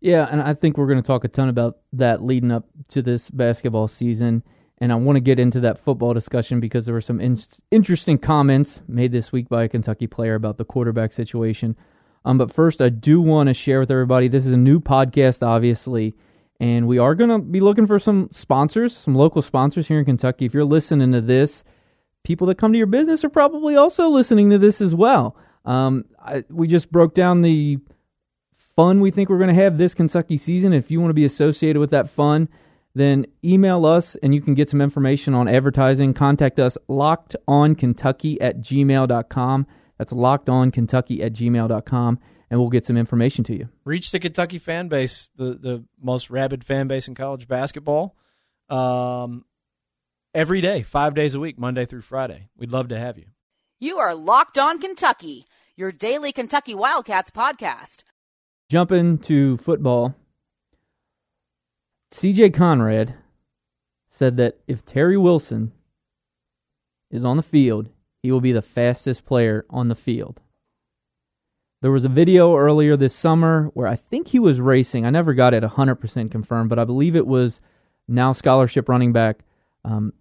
Yeah, 0.00 0.28
and 0.30 0.42
I 0.42 0.52
think 0.52 0.76
we're 0.76 0.86
going 0.86 1.02
to 1.02 1.06
talk 1.06 1.24
a 1.24 1.28
ton 1.28 1.48
about 1.48 1.78
that 1.94 2.22
leading 2.22 2.52
up 2.52 2.66
to 2.88 3.00
this 3.00 3.30
basketball 3.30 3.88
season. 3.88 4.42
And 4.78 4.92
I 4.92 4.96
want 4.96 5.16
to 5.16 5.20
get 5.20 5.38
into 5.38 5.60
that 5.60 5.78
football 5.78 6.12
discussion 6.12 6.60
because 6.60 6.84
there 6.84 6.94
were 6.94 7.00
some 7.00 7.20
in- 7.20 7.38
interesting 7.70 8.18
comments 8.18 8.82
made 8.86 9.12
this 9.12 9.32
week 9.32 9.48
by 9.48 9.62
a 9.62 9.68
Kentucky 9.68 10.06
player 10.06 10.34
about 10.34 10.58
the 10.58 10.64
quarterback 10.64 11.12
situation. 11.12 11.76
Um, 12.24 12.38
but 12.38 12.52
first, 12.52 12.82
I 12.82 12.88
do 12.88 13.20
want 13.22 13.48
to 13.48 13.54
share 13.54 13.80
with 13.80 13.90
everybody 13.90 14.28
this 14.28 14.44
is 14.44 14.52
a 14.52 14.58
new 14.58 14.80
podcast, 14.80 15.46
obviously, 15.46 16.14
and 16.60 16.86
we 16.86 16.98
are 16.98 17.14
going 17.14 17.30
to 17.30 17.38
be 17.38 17.60
looking 17.60 17.86
for 17.86 17.98
some 17.98 18.28
sponsors, 18.30 18.96
some 18.96 19.14
local 19.14 19.42
sponsors 19.42 19.88
here 19.88 19.98
in 19.98 20.04
Kentucky. 20.04 20.44
If 20.44 20.54
you're 20.54 20.64
listening 20.64 21.12
to 21.12 21.20
this, 21.20 21.64
people 22.24 22.46
that 22.48 22.58
come 22.58 22.72
to 22.72 22.78
your 22.78 22.86
business 22.86 23.24
are 23.24 23.30
probably 23.30 23.76
also 23.76 24.08
listening 24.08 24.50
to 24.50 24.58
this 24.58 24.80
as 24.80 24.94
well. 24.94 25.36
Um, 25.64 26.04
I, 26.18 26.44
we 26.50 26.66
just 26.66 26.90
broke 26.90 27.14
down 27.14 27.42
the 27.42 27.78
fun 28.76 29.00
we 29.00 29.10
think 29.10 29.28
we're 29.28 29.38
going 29.38 29.54
to 29.54 29.62
have 29.62 29.78
this 29.78 29.94
Kentucky 29.94 30.36
season. 30.36 30.72
If 30.72 30.90
you 30.90 31.00
want 31.00 31.10
to 31.10 31.14
be 31.14 31.24
associated 31.24 31.78
with 31.78 31.90
that 31.90 32.10
fun, 32.10 32.48
then 32.94 33.26
email 33.44 33.86
us 33.86 34.16
and 34.16 34.34
you 34.34 34.40
can 34.40 34.54
get 34.54 34.70
some 34.70 34.80
information 34.80 35.34
on 35.34 35.48
advertising. 35.48 36.14
Contact 36.14 36.58
us 36.58 36.76
lockedonkentucky 36.88 38.38
at 38.40 38.60
gmail.com. 38.60 39.66
That's 39.98 40.12
lockedonkentucky 40.12 41.22
at 41.22 41.32
gmail.com, 41.32 42.18
and 42.50 42.60
we'll 42.60 42.68
get 42.68 42.84
some 42.84 42.96
information 42.96 43.44
to 43.44 43.56
you. 43.56 43.68
Reach 43.84 44.10
the 44.10 44.18
Kentucky 44.18 44.58
fan 44.58 44.88
base, 44.88 45.30
the, 45.36 45.54
the 45.54 45.84
most 46.02 46.30
rabid 46.30 46.64
fan 46.64 46.88
base 46.88 47.06
in 47.06 47.14
college 47.14 47.46
basketball, 47.46 48.16
um, 48.68 49.44
every 50.34 50.60
day, 50.60 50.82
five 50.82 51.14
days 51.14 51.34
a 51.34 51.40
week, 51.40 51.58
Monday 51.58 51.86
through 51.86 52.02
Friday. 52.02 52.48
We'd 52.56 52.72
love 52.72 52.88
to 52.88 52.98
have 52.98 53.16
you. 53.16 53.26
You 53.78 53.98
are 53.98 54.14
Locked 54.14 54.58
On 54.58 54.80
Kentucky, 54.80 55.46
your 55.76 55.92
daily 55.92 56.32
Kentucky 56.32 56.74
Wildcats 56.74 57.30
podcast. 57.30 58.02
Jumping 58.68 59.18
to 59.18 59.56
football, 59.58 60.14
CJ 62.12 62.54
Conrad 62.54 63.14
said 64.08 64.36
that 64.36 64.58
if 64.66 64.84
Terry 64.84 65.16
Wilson 65.16 65.72
is 67.10 67.24
on 67.24 67.36
the 67.36 67.42
field, 67.42 67.90
he 68.22 68.32
will 68.32 68.40
be 68.40 68.52
the 68.52 68.62
fastest 68.62 69.24
player 69.24 69.66
on 69.68 69.88
the 69.88 69.94
field. 69.94 70.40
There 71.82 71.90
was 71.90 72.06
a 72.06 72.08
video 72.08 72.56
earlier 72.56 72.96
this 72.96 73.14
summer 73.14 73.70
where 73.74 73.86
I 73.86 73.96
think 73.96 74.28
he 74.28 74.38
was 74.38 74.60
racing. 74.60 75.04
I 75.04 75.10
never 75.10 75.34
got 75.34 75.52
it 75.52 75.62
100% 75.62 76.30
confirmed, 76.30 76.70
but 76.70 76.78
I 76.78 76.84
believe 76.84 77.14
it 77.14 77.26
was 77.26 77.60
now 78.08 78.32
scholarship 78.32 78.88
running 78.88 79.12
back 79.12 79.40
um, 79.84 80.14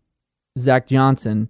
Zach 0.58 0.88
Johnson 0.88 1.50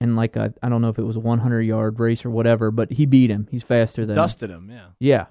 in 0.00 0.16
like 0.16 0.36
a, 0.36 0.54
I 0.62 0.68
don't 0.68 0.82
know 0.82 0.88
if 0.88 0.98
it 0.98 1.04
was 1.04 1.16
a 1.16 1.20
100 1.20 1.62
yard 1.62 2.00
race 2.00 2.24
or 2.24 2.30
whatever, 2.30 2.70
but 2.70 2.90
he 2.92 3.06
beat 3.06 3.30
him. 3.30 3.48
He's 3.50 3.62
faster 3.62 4.06
than 4.06 4.16
Dusted 4.16 4.50
him, 4.50 4.70
yeah. 4.70 4.88
Yeah. 4.98 5.26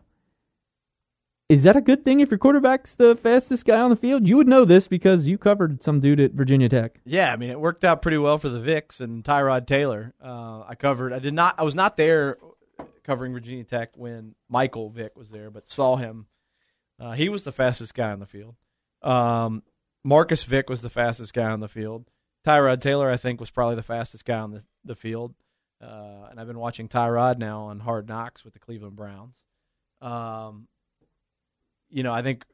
Is 1.49 1.63
that 1.63 1.75
a 1.75 1.81
good 1.81 2.05
thing 2.05 2.19
if 2.19 2.29
your 2.29 2.37
quarterback's 2.37 2.93
the 2.93 3.15
fastest 3.15 3.65
guy 3.65 3.81
on 3.81 3.89
the 3.89 3.95
field? 3.95 4.27
You 4.27 4.37
would 4.37 4.47
know 4.47 4.65
this 4.65 4.87
because 4.87 5.27
you 5.27 5.39
covered 5.39 5.81
some 5.81 5.99
dude 5.99 6.19
at 6.19 6.33
Virginia 6.33 6.69
Tech. 6.69 6.99
Yeah, 7.05 7.33
I 7.33 7.37
mean 7.37 7.49
it 7.49 7.59
worked 7.59 7.83
out 7.83 8.03
pretty 8.03 8.19
well 8.19 8.37
for 8.37 8.49
the 8.49 8.59
Vicks 8.59 9.01
and 9.01 9.23
Tyrod 9.23 9.65
Taylor. 9.65 10.13
Uh, 10.23 10.61
I 10.67 10.75
covered. 10.75 11.11
I 11.11 11.17
did 11.17 11.33
not. 11.33 11.55
I 11.57 11.63
was 11.63 11.73
not 11.73 11.97
there 11.97 12.37
covering 13.03 13.33
Virginia 13.33 13.63
Tech 13.63 13.89
when 13.95 14.35
Michael 14.47 14.91
Vick 14.91 15.17
was 15.17 15.31
there, 15.31 15.49
but 15.49 15.67
saw 15.67 15.95
him. 15.95 16.27
Uh, 16.99 17.13
he 17.13 17.29
was 17.29 17.43
the 17.45 17.51
fastest 17.51 17.95
guy 17.95 18.11
on 18.11 18.19
the 18.19 18.27
field. 18.27 18.55
Um, 19.01 19.63
Marcus 20.03 20.43
Vick 20.43 20.69
was 20.69 20.83
the 20.83 20.89
fastest 20.89 21.33
guy 21.33 21.49
on 21.49 21.61
the 21.61 21.67
field. 21.67 22.05
Tyrod 22.45 22.81
Taylor, 22.81 23.09
I 23.09 23.17
think, 23.17 23.39
was 23.39 23.49
probably 23.49 23.75
the 23.75 23.83
fastest 23.83 24.25
guy 24.25 24.39
on 24.39 24.51
the, 24.51 24.63
the 24.85 24.95
field. 24.95 25.33
Uh, 25.81 26.27
and 26.29 26.39
I've 26.39 26.47
been 26.47 26.59
watching 26.59 26.87
Tyrod 26.87 27.37
now 27.37 27.63
on 27.63 27.79
Hard 27.79 28.07
Knocks 28.07 28.43
with 28.43 28.53
the 28.53 28.59
Cleveland 28.59 28.95
Browns. 28.95 29.37
Um, 30.01 30.67
you 31.89 32.03
know, 32.03 32.13
I 32.13 32.21
think 32.21 32.45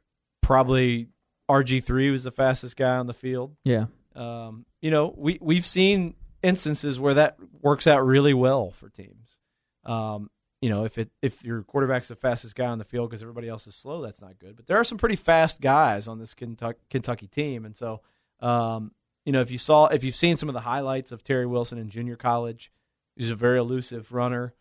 probably 0.41 1.09
RG3 1.49 2.11
was 2.11 2.23
the 2.23 2.31
fastest 2.31 2.77
guy 2.77 2.97
on 2.97 3.07
the 3.07 3.13
field. 3.13 3.55
Yeah. 3.63 3.85
Um, 4.15 4.65
you 4.81 4.91
know, 4.91 5.13
we, 5.15 5.37
we've 5.41 5.65
seen 5.65 6.15
instances 6.41 6.99
where 6.99 7.15
that 7.15 7.37
works 7.61 7.87
out 7.87 8.05
really 8.05 8.33
well 8.33 8.71
for 8.71 8.89
teams. 8.89 9.39
Um, 9.83 10.29
you 10.61 10.69
know, 10.69 10.85
if 10.85 10.97
it 10.97 11.11
if 11.21 11.43
your 11.43 11.61
quarterback's 11.63 12.07
the 12.07 12.15
fastest 12.15 12.55
guy 12.55 12.65
on 12.65 12.79
the 12.79 12.85
field 12.85 13.09
because 13.09 13.21
everybody 13.21 13.47
else 13.49 13.67
is 13.67 13.75
slow, 13.75 14.01
that's 14.01 14.21
not 14.21 14.39
good. 14.39 14.55
But 14.55 14.65
there 14.65 14.77
are 14.77 14.83
some 14.83 14.97
pretty 14.97 15.15
fast 15.15 15.61
guys 15.61 16.07
on 16.07 16.17
this 16.17 16.33
Kentucky, 16.33 16.79
Kentucky 16.89 17.27
team, 17.27 17.65
and 17.65 17.75
so 17.75 18.01
um, 18.39 18.91
you 19.25 19.31
know, 19.31 19.41
if 19.41 19.51
you 19.51 19.57
saw 19.57 19.87
if 19.87 20.03
you've 20.03 20.15
seen 20.15 20.37
some 20.37 20.49
of 20.49 20.53
the 20.53 20.61
highlights 20.61 21.11
of 21.11 21.23
Terry 21.23 21.45
Wilson 21.45 21.77
in 21.77 21.89
junior 21.89 22.15
college, 22.15 22.71
he's 23.15 23.31
a 23.31 23.35
very 23.35 23.57
elusive 23.57 24.13
runner. 24.13 24.53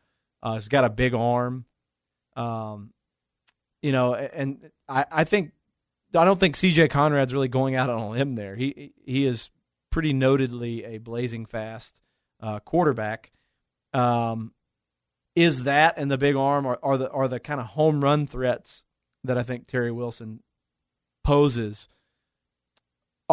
Uh, 0.42 0.54
he's 0.54 0.68
got 0.68 0.84
a 0.84 0.90
big 0.90 1.14
arm. 1.14 1.66
Um, 2.36 2.92
you 3.82 3.92
know, 3.92 4.14
and 4.14 4.70
I, 4.88 5.04
I 5.10 5.24
think 5.24 5.52
I 6.14 6.24
don't 6.24 6.40
think 6.40 6.56
CJ 6.56 6.90
Conrad's 6.90 7.34
really 7.34 7.48
going 7.48 7.76
out 7.76 7.90
on 7.90 8.00
a 8.00 8.10
limb 8.10 8.34
there. 8.34 8.56
He 8.56 8.92
he 9.04 9.26
is 9.26 9.50
pretty 9.90 10.12
notedly 10.12 10.84
a 10.84 10.98
blazing 10.98 11.46
fast 11.46 12.00
uh, 12.40 12.60
quarterback. 12.60 13.32
Um, 13.92 14.52
is 15.36 15.64
that 15.64 15.94
and 15.98 16.10
the 16.10 16.18
big 16.18 16.36
arm 16.36 16.66
are, 16.66 16.78
are 16.82 16.96
the 16.96 17.10
are 17.10 17.28
the 17.28 17.40
kind 17.40 17.60
of 17.60 17.66
home 17.66 18.02
run 18.02 18.26
threats 18.26 18.84
that 19.24 19.36
I 19.36 19.42
think 19.42 19.66
Terry 19.66 19.92
Wilson 19.92 20.42
poses? 21.22 21.88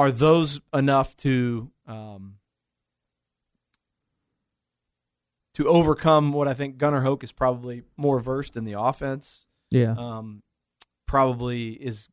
Are 0.01 0.12
those 0.12 0.60
enough 0.74 1.15
to 1.17 1.70
um, 1.86 2.38
to 5.53 5.67
overcome 5.67 6.34
what 6.34 6.48
I 6.48 6.55
think 6.55 6.79
Gunnar 6.79 7.01
Hoke 7.01 7.24
is 7.24 7.31
probably 7.31 7.84
more 7.98 8.20
versed 8.20 8.58
in 8.58 8.65
the 8.65 8.79
offense? 8.79 9.46
Yeah. 9.70 9.93
Um, 9.96 10.41
probably 11.08 11.74
is 11.74 12.10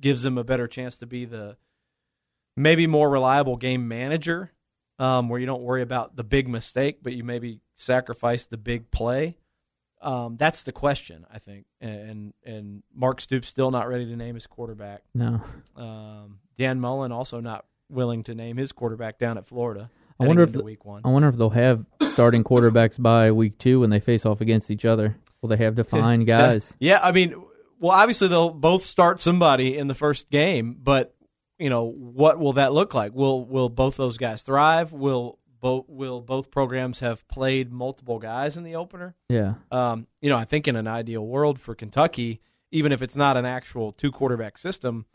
gives 0.00 0.22
them 0.22 0.38
a 0.38 0.44
better 0.44 0.68
chance 0.68 0.98
to 0.98 1.06
be 1.06 1.24
the 1.24 1.56
maybe 2.56 2.86
more 2.86 3.10
reliable 3.10 3.56
game 3.56 3.88
manager, 3.88 4.52
um, 5.00 5.28
where 5.28 5.40
you 5.40 5.46
don't 5.46 5.62
worry 5.62 5.82
about 5.82 6.14
the 6.14 6.22
big 6.22 6.46
mistake, 6.46 6.98
but 7.02 7.12
you 7.12 7.24
maybe 7.24 7.58
sacrifice 7.74 8.46
the 8.46 8.56
big 8.56 8.92
play. 8.92 9.36
Um, 10.02 10.36
that's 10.36 10.64
the 10.64 10.72
question, 10.72 11.24
I 11.32 11.38
think. 11.38 11.64
And 11.80 12.32
and 12.44 12.82
Mark 12.94 13.20
Stoops 13.20 13.48
still 13.48 13.70
not 13.70 13.88
ready 13.88 14.06
to 14.06 14.16
name 14.16 14.34
his 14.34 14.46
quarterback. 14.46 15.02
No. 15.14 15.40
Um, 15.76 16.38
Dan 16.58 16.80
Mullen 16.80 17.12
also 17.12 17.40
not 17.40 17.64
willing 17.88 18.24
to 18.24 18.34
name 18.34 18.56
his 18.56 18.72
quarterback 18.72 19.18
down 19.18 19.38
at 19.38 19.46
Florida. 19.46 19.90
I 20.20 20.26
wonder 20.26 20.42
if 20.42 20.52
the- 20.52 20.62
week 20.62 20.84
one. 20.84 21.02
I 21.04 21.08
wonder 21.08 21.28
if 21.28 21.36
they'll 21.36 21.50
have 21.50 21.84
starting 22.02 22.44
quarterbacks 22.44 23.00
by 23.00 23.32
week 23.32 23.58
two 23.58 23.80
when 23.80 23.90
they 23.90 24.00
face 24.00 24.26
off 24.26 24.40
against 24.40 24.70
each 24.70 24.84
other. 24.84 25.16
Will 25.40 25.48
they 25.48 25.56
have 25.56 25.74
defined 25.74 26.26
guys? 26.26 26.74
Yeah, 26.80 27.00
I 27.02 27.12
mean, 27.12 27.34
well, 27.80 27.92
obviously 27.92 28.28
they'll 28.28 28.50
both 28.50 28.84
start 28.84 29.20
somebody 29.20 29.76
in 29.76 29.88
the 29.88 29.94
first 29.94 30.30
game, 30.30 30.76
but 30.80 31.14
you 31.58 31.70
know, 31.70 31.84
what 31.84 32.38
will 32.40 32.54
that 32.54 32.72
look 32.72 32.92
like? 32.94 33.12
Will 33.14 33.44
will 33.44 33.68
both 33.68 33.96
those 33.96 34.16
guys 34.18 34.42
thrive? 34.42 34.92
Will 34.92 35.38
both 35.62 35.88
will 35.88 36.20
both 36.20 36.50
programs 36.50 36.98
have 36.98 37.26
played 37.28 37.72
multiple 37.72 38.18
guys 38.18 38.56
in 38.56 38.64
the 38.64 38.74
opener? 38.74 39.14
Yeah. 39.28 39.54
Um, 39.70 40.08
you 40.20 40.28
know, 40.28 40.36
I 40.36 40.44
think 40.44 40.68
in 40.68 40.76
an 40.76 40.88
ideal 40.88 41.24
world 41.24 41.58
for 41.58 41.74
Kentucky, 41.74 42.42
even 42.72 42.90
if 42.92 43.00
it's 43.00 43.16
not 43.16 43.36
an 43.36 43.46
actual 43.46 43.92
two 43.92 44.10
quarterback 44.10 44.58
system, 44.58 45.06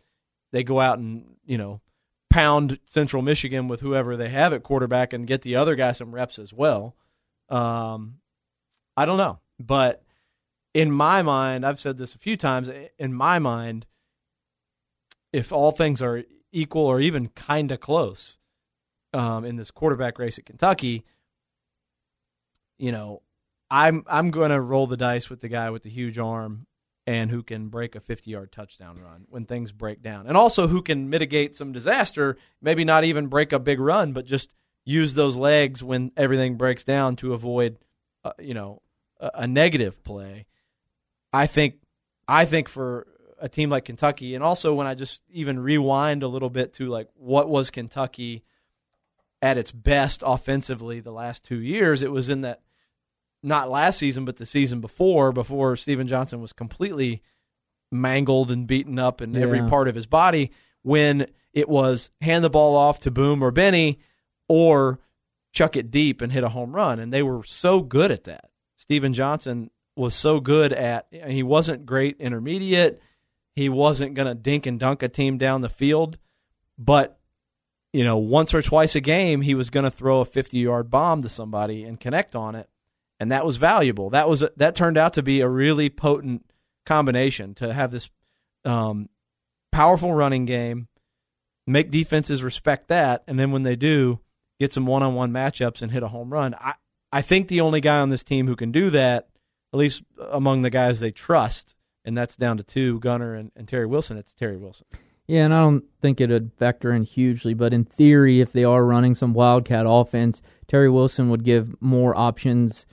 they 0.53 0.63
go 0.63 0.79
out 0.79 0.97
and 0.97 1.35
you 1.45 1.57
know 1.57 1.81
pound 2.29 2.79
Central 2.85 3.21
Michigan 3.21 3.67
with 3.67 3.81
whoever 3.81 4.15
they 4.15 4.29
have 4.29 4.53
at 4.53 4.63
quarterback 4.63 5.11
and 5.11 5.27
get 5.27 5.41
the 5.41 5.57
other 5.57 5.75
guy 5.75 5.91
some 5.91 6.15
reps 6.15 6.39
as 6.39 6.53
well. 6.53 6.95
Um, 7.49 8.19
I 8.95 9.05
don't 9.05 9.17
know, 9.17 9.39
but 9.59 10.01
in 10.73 10.91
my 10.91 11.21
mind, 11.23 11.65
I've 11.65 11.81
said 11.81 11.97
this 11.97 12.15
a 12.15 12.19
few 12.19 12.37
times. 12.37 12.69
In 12.97 13.13
my 13.13 13.37
mind, 13.37 13.85
if 15.33 15.51
all 15.51 15.71
things 15.71 16.01
are 16.01 16.23
equal 16.53 16.85
or 16.85 17.01
even 17.01 17.27
kind 17.29 17.69
of 17.71 17.81
close 17.81 18.36
um, 19.13 19.45
in 19.45 19.55
this 19.55 19.71
quarterback 19.71 20.19
race 20.19 20.37
at 20.37 20.45
Kentucky, 20.45 21.05
you 22.77 22.91
know, 22.91 23.21
I'm 23.69 24.03
I'm 24.07 24.31
going 24.31 24.51
to 24.51 24.61
roll 24.61 24.87
the 24.87 24.97
dice 24.97 25.29
with 25.29 25.41
the 25.41 25.49
guy 25.49 25.69
with 25.69 25.83
the 25.83 25.89
huge 25.89 26.17
arm 26.19 26.67
and 27.05 27.31
who 27.31 27.41
can 27.41 27.69
break 27.69 27.95
a 27.95 28.01
50 28.01 28.29
yard 28.29 28.51
touchdown 28.51 28.97
run 28.97 29.25
when 29.29 29.45
things 29.45 29.71
break 29.71 30.01
down, 30.01 30.27
and 30.27 30.37
also 30.37 30.67
who 30.67 30.81
can 30.81 31.09
mitigate 31.09 31.55
some 31.55 31.71
disaster. 31.71 32.37
Maybe 32.61 32.83
not 32.83 33.03
even 33.03 33.27
break 33.27 33.53
a 33.53 33.59
big 33.59 33.79
run, 33.79 34.13
but 34.13 34.25
just 34.25 34.53
use 34.85 35.13
those 35.13 35.35
legs 35.35 35.83
when 35.83 36.11
everything 36.15 36.55
breaks 36.55 36.83
down 36.83 37.17
to 37.17 37.33
avoid, 37.33 37.77
uh, 38.23 38.31
you 38.39 38.53
know, 38.53 38.81
a, 39.19 39.31
a 39.35 39.47
negative 39.47 40.03
play. 40.03 40.45
I 41.33 41.47
think 41.47 41.75
I 42.27 42.45
think 42.45 42.69
for 42.69 43.07
a 43.39 43.49
team 43.49 43.69
like 43.69 43.85
Kentucky, 43.85 44.35
and 44.35 44.43
also 44.43 44.73
when 44.73 44.87
I 44.87 44.95
just 44.95 45.21
even 45.29 45.59
rewind 45.59 46.23
a 46.23 46.27
little 46.27 46.49
bit 46.49 46.73
to 46.75 46.87
like 46.87 47.09
what 47.15 47.49
was 47.49 47.69
Kentucky 47.69 48.43
at 49.41 49.57
its 49.57 49.71
best 49.71 50.23
offensively 50.25 50.99
the 50.99 51.11
last 51.11 51.43
two 51.43 51.59
years, 51.59 52.01
it 52.01 52.11
was 52.11 52.29
in 52.29 52.41
that 52.41 52.61
not 53.43 53.69
last 53.69 53.99
season, 53.99 54.25
but 54.25 54.37
the 54.37 54.45
season 54.45 54.81
before, 54.81 55.31
before 55.31 55.75
Stephen 55.75 56.07
Johnson 56.07 56.41
was 56.41 56.53
completely 56.53 57.21
mangled 57.91 58.51
and 58.51 58.67
beaten 58.67 58.99
up 58.99 59.21
in 59.21 59.35
every 59.35 59.61
part 59.67 59.87
of 59.87 59.95
his 59.95 60.07
body, 60.07 60.51
when 60.81 61.27
it 61.53 61.69
was 61.69 62.09
hand 62.21 62.43
the 62.43 62.49
ball 62.49 62.75
off 62.75 62.99
to 63.01 63.11
Boom 63.11 63.43
or 63.43 63.51
Benny 63.51 63.99
or 64.49 64.99
chuck 65.53 65.75
it 65.75 65.91
deep 65.91 66.21
and 66.21 66.31
hit 66.31 66.43
a 66.43 66.49
home 66.49 66.75
run. 66.75 66.99
And 66.99 67.13
they 67.13 67.23
were 67.23 67.43
so 67.43 67.81
good 67.81 68.11
at 68.11 68.25
that. 68.25 68.49
Stephen 68.75 69.13
Johnson 69.13 69.69
was 69.95 70.13
so 70.13 70.39
good 70.39 70.73
at 70.73 71.07
he 71.11 71.43
wasn't 71.43 71.85
great 71.85 72.17
intermediate. 72.19 73.01
He 73.55 73.69
wasn't 73.69 74.13
going 74.13 74.27
to 74.27 74.35
dink 74.35 74.65
and 74.65 74.79
dunk 74.79 75.01
a 75.01 75.09
team 75.09 75.37
down 75.37 75.61
the 75.61 75.69
field, 75.69 76.17
but 76.77 77.16
you 77.97 78.03
know, 78.03 78.17
once 78.17 78.53
or 78.53 78.61
twice 78.61 78.95
a 78.95 79.01
game 79.01 79.41
he 79.41 79.55
was 79.55 79.71
going 79.71 79.83
to 79.83 79.89
throw 79.89 80.21
a 80.21 80.25
50-yard 80.25 80.91
bomb 80.91 81.23
to 81.23 81.29
somebody 81.29 81.83
and 81.83 81.99
connect 81.99 82.35
on 82.35 82.53
it, 82.53 82.69
and 83.19 83.31
that 83.31 83.43
was 83.43 83.57
valuable. 83.57 84.11
That 84.11 84.29
was 84.29 84.43
that 84.57 84.75
turned 84.75 84.99
out 84.99 85.13
to 85.13 85.23
be 85.23 85.41
a 85.41 85.49
really 85.49 85.89
potent 85.89 86.45
combination 86.85 87.55
to 87.55 87.73
have 87.73 87.89
this 87.89 88.07
um, 88.65 89.09
powerful 89.71 90.13
running 90.13 90.45
game, 90.45 90.89
make 91.65 91.89
defenses 91.89 92.43
respect 92.43 92.89
that, 92.89 93.23
and 93.25 93.39
then 93.39 93.49
when 93.49 93.63
they 93.63 93.75
do, 93.75 94.19
get 94.59 94.73
some 94.73 94.85
one-on-one 94.85 95.31
matchups 95.31 95.81
and 95.81 95.91
hit 95.91 96.03
a 96.03 96.09
home 96.09 96.31
run. 96.31 96.53
I 96.53 96.73
I 97.11 97.23
think 97.23 97.47
the 97.47 97.61
only 97.61 97.81
guy 97.81 97.97
on 97.97 98.09
this 98.09 98.23
team 98.23 98.45
who 98.45 98.55
can 98.55 98.71
do 98.71 98.91
that, 98.91 99.23
at 99.23 99.27
at 99.73 99.79
least 99.79 100.03
among 100.29 100.61
the 100.61 100.69
guys 100.69 100.99
they 100.99 101.09
trust, 101.09 101.75
and 102.05 102.15
that's 102.15 102.37
down 102.37 102.57
to 102.57 102.63
two, 102.63 102.99
Gunnar 102.99 103.33
and, 103.33 103.51
and 103.55 103.67
Terry 103.67 103.87
Wilson. 103.87 104.17
It's 104.17 104.35
Terry 104.35 104.57
Wilson. 104.57 104.85
Yeah, 105.27 105.43
and 105.43 105.53
I 105.53 105.61
don't 105.61 105.83
think 106.01 106.21
it 106.21 106.29
would 106.29 106.51
factor 106.57 106.93
in 106.93 107.03
hugely, 107.03 107.53
but 107.53 107.73
in 107.73 107.83
theory, 107.83 108.39
if 108.39 108.53
they 108.53 108.63
are 108.63 108.85
running 108.85 109.13
some 109.13 109.33
Wildcat 109.33 109.85
offense, 109.87 110.41
Terry 110.67 110.89
Wilson 110.89 111.29
would 111.29 111.43
give 111.43 111.75
more 111.81 112.17
options 112.17 112.85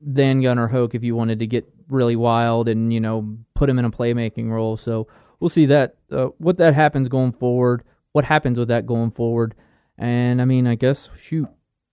than 0.00 0.42
Gunnar 0.42 0.68
Hoke 0.68 0.94
if 0.94 1.04
you 1.04 1.14
wanted 1.14 1.38
to 1.38 1.46
get 1.46 1.64
really 1.88 2.16
wild 2.16 2.68
and 2.68 2.92
you 2.92 3.00
know 3.00 3.36
put 3.54 3.70
him 3.70 3.78
in 3.78 3.84
a 3.84 3.90
playmaking 3.90 4.50
role. 4.50 4.76
So 4.76 5.06
we'll 5.38 5.48
see 5.48 5.66
that 5.66 5.96
uh, 6.10 6.26
what 6.38 6.58
that 6.58 6.74
happens 6.74 7.08
going 7.08 7.32
forward. 7.32 7.82
What 8.12 8.24
happens 8.24 8.58
with 8.58 8.68
that 8.68 8.86
going 8.86 9.10
forward? 9.10 9.54
And 9.98 10.42
I 10.42 10.44
mean, 10.44 10.66
I 10.66 10.74
guess 10.74 11.08
shoot, 11.18 11.48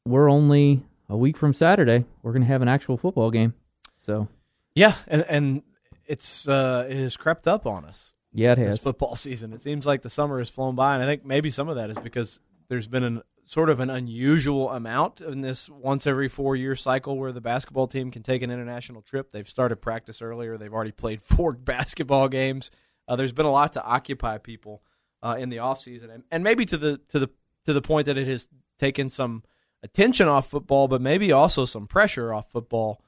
we're 0.06 0.30
only 0.30 0.84
a 1.10 1.18
week 1.18 1.38
from 1.38 1.54
Saturday. 1.54 2.06
We're 2.22 2.34
gonna 2.34 2.46
have 2.46 2.62
an 2.62 2.68
actual 2.68 2.98
football 2.98 3.32
game. 3.32 3.54
So 3.98 4.28
Yeah, 4.76 4.96
and, 5.08 5.26
and 5.30 5.64
it's 6.06 6.48
uh, 6.48 6.88
it 6.90 6.98
has 6.98 7.18
crept 7.18 7.48
up 7.48 7.66
on 7.66 7.86
us. 7.86 8.13
Yeah, 8.34 8.54
it 8.54 8.58
this 8.58 8.68
has. 8.68 8.80
football 8.80 9.16
season. 9.18 9.54
It 9.54 9.62
seems 9.62 9.86
like 9.86 10.02
the 10.02 10.10
summer 10.10 10.40
has 10.40 10.50
flown 10.50 10.76
by, 10.76 10.96
and 10.96 11.04
I 11.04 11.06
think 11.06 11.26
maybe 11.26 11.52
some 11.52 11.70
of 11.70 11.76
that 11.76 11.90
is 11.90 11.98
because 11.98 12.40
there's 12.70 12.88
been 12.88 13.04
an 13.04 13.22
sort 13.46 13.70
of 13.70 13.80
an 13.80 13.90
unusual 13.90 14.72
amount 14.72 15.20
in 15.22 15.42
this 15.42 15.70
once 15.70 16.08
every 16.08 16.30
four 16.30 16.56
year 16.56 16.76
cycle 16.76 17.18
where 17.18 17.32
the 17.32 17.42
basketball 17.42 17.88
team 17.88 18.10
can 18.10 18.24
take 18.24 18.42
an 18.42 18.50
international 18.50 19.02
trip. 19.02 19.32
They've 19.32 19.50
started 19.50 19.78
practice 19.78 20.22
earlier. 20.22 20.58
They've 20.58 20.74
already 20.74 20.92
played 20.92 21.22
four 21.24 21.54
basketball 21.54 22.30
games. 22.30 22.72
Uh, 23.08 23.16
there's 23.16 23.34
been 23.34 23.46
a 23.46 23.52
lot 23.52 23.74
to 23.74 23.84
occupy 23.84 24.38
people 24.38 24.82
uh, 25.22 25.36
in 25.38 25.50
the 25.50 25.60
off 25.60 25.82
season, 25.82 26.10
and, 26.10 26.24
and 26.32 26.44
maybe 26.44 26.66
to 26.66 26.78
the 26.78 27.00
to 27.10 27.20
the 27.20 27.30
to 27.66 27.74
the 27.74 27.82
point 27.82 28.06
that 28.06 28.18
it 28.18 28.28
has 28.28 28.48
taken 28.80 29.10
some 29.10 29.44
attention 29.84 30.28
off 30.28 30.50
football, 30.50 30.88
but 30.88 31.02
maybe 31.02 31.32
also 31.32 31.66
some 31.66 31.88
pressure 31.88 32.34
off 32.34 32.50
football. 32.50 33.02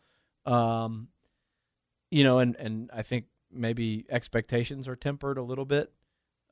Um, 0.45 1.07
you 2.11 2.23
know, 2.23 2.39
and 2.39 2.55
and 2.57 2.89
I 2.93 3.01
think 3.01 3.25
maybe 3.55 4.05
expectations 4.09 4.87
are 4.87 4.95
tempered 4.95 5.37
a 5.37 5.43
little 5.43 5.65
bit. 5.65 5.91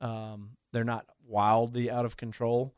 Um, 0.00 0.50
they're 0.72 0.84
not 0.84 1.06
wildly 1.26 1.90
out 1.90 2.04
of 2.04 2.16
control. 2.16 2.74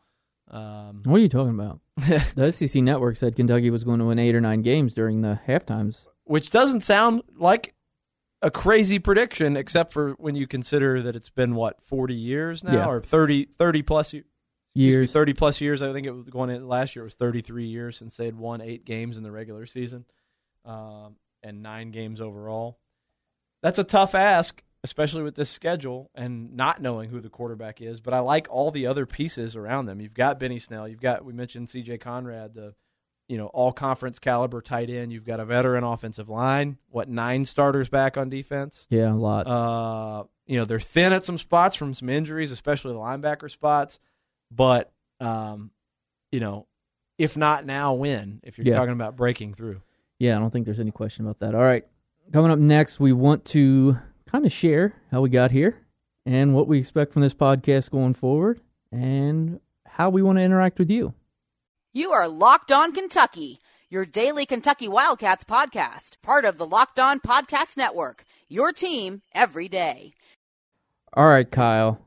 Um, 0.50 1.02
What 1.04 1.16
are 1.16 1.22
you 1.22 1.28
talking 1.28 1.54
about? 1.54 1.80
The 2.36 2.52
SEC 2.52 2.82
network 2.82 3.16
said 3.16 3.34
Kentucky 3.36 3.70
was 3.70 3.84
going 3.84 3.98
to 3.98 4.04
win 4.04 4.18
eight 4.18 4.34
or 4.34 4.40
nine 4.40 4.62
games 4.62 4.94
during 4.94 5.22
the 5.22 5.34
half 5.46 5.64
times. 5.66 6.06
which 6.24 6.50
doesn't 6.50 6.82
sound 6.82 7.22
like 7.36 7.74
a 8.42 8.50
crazy 8.50 8.98
prediction, 8.98 9.56
except 9.56 9.92
for 9.92 10.12
when 10.18 10.34
you 10.36 10.46
consider 10.46 11.02
that 11.02 11.16
it's 11.16 11.30
been 11.30 11.54
what 11.54 11.82
forty 11.82 12.14
years 12.14 12.62
now, 12.62 12.74
Yeah. 12.74 12.86
or 12.86 13.00
30, 13.00 13.46
30 13.58 13.82
plus 13.82 14.14
Years. 14.74 15.10
thirty 15.10 15.32
plus 15.32 15.58
years. 15.62 15.80
I 15.80 15.90
think 15.94 16.06
it 16.06 16.10
was 16.10 16.28
going 16.28 16.50
in 16.50 16.68
last 16.68 16.94
year. 16.94 17.04
It 17.04 17.06
was 17.06 17.14
thirty 17.14 17.40
three 17.40 17.64
years 17.64 17.96
since 17.96 18.14
they 18.18 18.26
had 18.26 18.36
won 18.36 18.60
eight 18.60 18.84
games 18.84 19.16
in 19.16 19.22
the 19.22 19.32
regular 19.32 19.64
season, 19.64 20.04
um, 20.66 21.16
and 21.42 21.62
nine 21.62 21.92
games 21.92 22.20
overall. 22.20 22.78
That's 23.62 23.78
a 23.78 23.84
tough 23.84 24.14
ask, 24.14 24.62
especially 24.84 25.22
with 25.22 25.34
this 25.34 25.50
schedule 25.50 26.10
and 26.14 26.54
not 26.56 26.80
knowing 26.80 27.10
who 27.10 27.20
the 27.20 27.28
quarterback 27.30 27.80
is. 27.80 28.00
But 28.00 28.14
I 28.14 28.20
like 28.20 28.46
all 28.50 28.70
the 28.70 28.86
other 28.86 29.06
pieces 29.06 29.56
around 29.56 29.86
them. 29.86 30.00
You've 30.00 30.14
got 30.14 30.38
Benny 30.38 30.58
Snell. 30.58 30.86
You've 30.88 31.00
got 31.00 31.24
we 31.24 31.32
mentioned 31.32 31.68
C.J. 31.68 31.98
Conrad, 31.98 32.54
the 32.54 32.74
you 33.28 33.36
know 33.38 33.46
all 33.46 33.72
conference 33.72 34.18
caliber 34.20 34.60
tight 34.60 34.88
end. 34.90 35.12
You've 35.12 35.24
got 35.24 35.40
a 35.40 35.44
veteran 35.44 35.82
offensive 35.84 36.28
line. 36.28 36.78
What 36.90 37.08
nine 37.08 37.44
starters 37.44 37.88
back 37.88 38.16
on 38.16 38.28
defense? 38.28 38.86
Yeah, 38.90 39.12
lots. 39.12 39.50
Uh, 39.50 40.24
you 40.46 40.58
know 40.58 40.64
they're 40.64 40.78
thin 40.78 41.12
at 41.12 41.24
some 41.24 41.38
spots 41.38 41.74
from 41.74 41.92
some 41.94 42.08
injuries, 42.08 42.52
especially 42.52 42.92
the 42.92 43.00
linebacker 43.00 43.50
spots. 43.50 43.98
But 44.52 44.92
um, 45.18 45.72
you 46.30 46.38
know, 46.38 46.66
if 47.18 47.36
not 47.36 47.66
now, 47.66 47.94
when? 47.94 48.40
If 48.44 48.58
you're 48.58 48.66
Yeah. 48.66 48.76
talking 48.76 48.92
about 48.92 49.16
breaking 49.16 49.54
through. 49.54 49.80
Yeah, 50.20 50.36
I 50.36 50.38
don't 50.38 50.50
think 50.50 50.64
there's 50.66 50.78
any 50.80 50.92
question 50.92 51.24
about 51.24 51.40
that. 51.40 51.54
All 51.54 51.62
right. 51.62 51.84
Coming 52.32 52.50
up 52.50 52.58
next, 52.58 52.98
we 52.98 53.12
want 53.12 53.44
to 53.46 53.98
kind 54.26 54.44
of 54.44 54.52
share 54.52 54.94
how 55.12 55.20
we 55.20 55.30
got 55.30 55.52
here 55.52 55.86
and 56.24 56.54
what 56.54 56.66
we 56.66 56.78
expect 56.78 57.12
from 57.12 57.22
this 57.22 57.34
podcast 57.34 57.90
going 57.90 58.14
forward 58.14 58.60
and 58.90 59.60
how 59.86 60.10
we 60.10 60.22
want 60.22 60.38
to 60.38 60.42
interact 60.42 60.78
with 60.78 60.90
you. 60.90 61.14
You 61.92 62.10
are 62.10 62.26
Locked 62.26 62.72
On 62.72 62.92
Kentucky, 62.92 63.60
your 63.88 64.04
daily 64.04 64.44
Kentucky 64.44 64.88
Wildcats 64.88 65.44
podcast, 65.44 66.20
part 66.20 66.44
of 66.44 66.58
the 66.58 66.66
Locked 66.66 66.98
On 66.98 67.20
Podcast 67.20 67.76
Network. 67.76 68.24
Your 68.48 68.72
team 68.72 69.22
every 69.32 69.68
day. 69.68 70.12
All 71.14 71.28
right, 71.28 71.50
Kyle. 71.50 72.00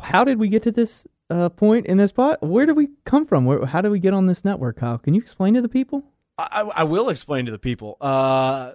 How 0.00 0.22
did 0.22 0.38
we 0.38 0.48
get 0.48 0.62
to 0.62 0.70
this 0.70 1.06
uh, 1.28 1.48
point 1.48 1.86
in 1.86 1.96
this 1.96 2.12
pod? 2.12 2.38
Where 2.40 2.66
did 2.66 2.76
we 2.76 2.90
come 3.04 3.26
from? 3.26 3.44
Where, 3.46 3.66
how 3.66 3.80
did 3.80 3.90
we 3.90 3.98
get 3.98 4.14
on 4.14 4.26
this 4.26 4.44
network, 4.44 4.78
Kyle? 4.78 4.98
Can 4.98 5.12
you 5.12 5.20
explain 5.20 5.54
to 5.54 5.60
the 5.60 5.68
people? 5.68 6.04
I, 6.38 6.62
I 6.62 6.84
will 6.84 7.08
explain 7.08 7.46
to 7.46 7.52
the 7.52 7.58
people. 7.58 7.96
Uh, 8.00 8.72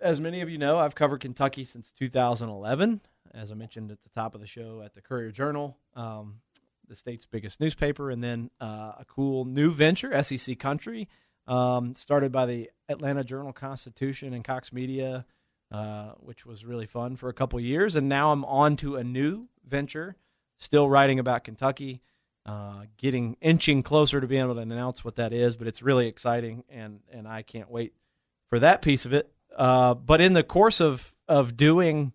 as 0.00 0.20
many 0.20 0.40
of 0.40 0.50
you 0.50 0.58
know, 0.58 0.78
I've 0.78 0.94
covered 0.94 1.20
Kentucky 1.20 1.64
since 1.64 1.92
2011. 1.92 3.00
As 3.34 3.50
I 3.50 3.54
mentioned 3.54 3.90
at 3.90 4.02
the 4.02 4.10
top 4.10 4.34
of 4.34 4.40
the 4.40 4.46
show, 4.46 4.82
at 4.84 4.94
the 4.94 5.00
Courier 5.00 5.30
Journal, 5.30 5.78
um, 5.96 6.40
the 6.88 6.94
state's 6.94 7.24
biggest 7.24 7.60
newspaper, 7.60 8.10
and 8.10 8.22
then 8.22 8.50
uh, 8.60 8.92
a 8.98 9.06
cool 9.08 9.46
new 9.46 9.70
venture, 9.70 10.22
SEC 10.22 10.58
Country, 10.58 11.08
um, 11.46 11.94
started 11.94 12.30
by 12.30 12.44
the 12.44 12.70
Atlanta 12.90 13.24
Journal 13.24 13.54
Constitution 13.54 14.34
and 14.34 14.44
Cox 14.44 14.70
Media, 14.70 15.24
uh, 15.70 16.10
which 16.18 16.44
was 16.44 16.66
really 16.66 16.86
fun 16.86 17.16
for 17.16 17.30
a 17.30 17.34
couple 17.34 17.58
years. 17.58 17.96
And 17.96 18.08
now 18.08 18.32
I'm 18.32 18.44
on 18.44 18.76
to 18.78 18.96
a 18.96 19.04
new 19.04 19.48
venture, 19.66 20.16
still 20.58 20.90
writing 20.90 21.18
about 21.18 21.44
Kentucky 21.44 22.02
uh, 22.44 22.82
getting 22.96 23.36
inching 23.40 23.82
closer 23.82 24.20
to 24.20 24.26
being 24.26 24.42
able 24.42 24.54
to 24.54 24.60
announce 24.60 25.04
what 25.04 25.16
that 25.16 25.32
is, 25.32 25.56
but 25.56 25.66
it's 25.66 25.82
really 25.82 26.08
exciting, 26.08 26.64
and 26.68 27.00
and 27.12 27.28
I 27.28 27.42
can't 27.42 27.70
wait 27.70 27.94
for 28.50 28.58
that 28.58 28.82
piece 28.82 29.04
of 29.04 29.12
it. 29.12 29.32
Uh, 29.56 29.94
but 29.94 30.20
in 30.20 30.32
the 30.32 30.42
course 30.42 30.80
of 30.80 31.14
of 31.28 31.56
doing 31.56 32.12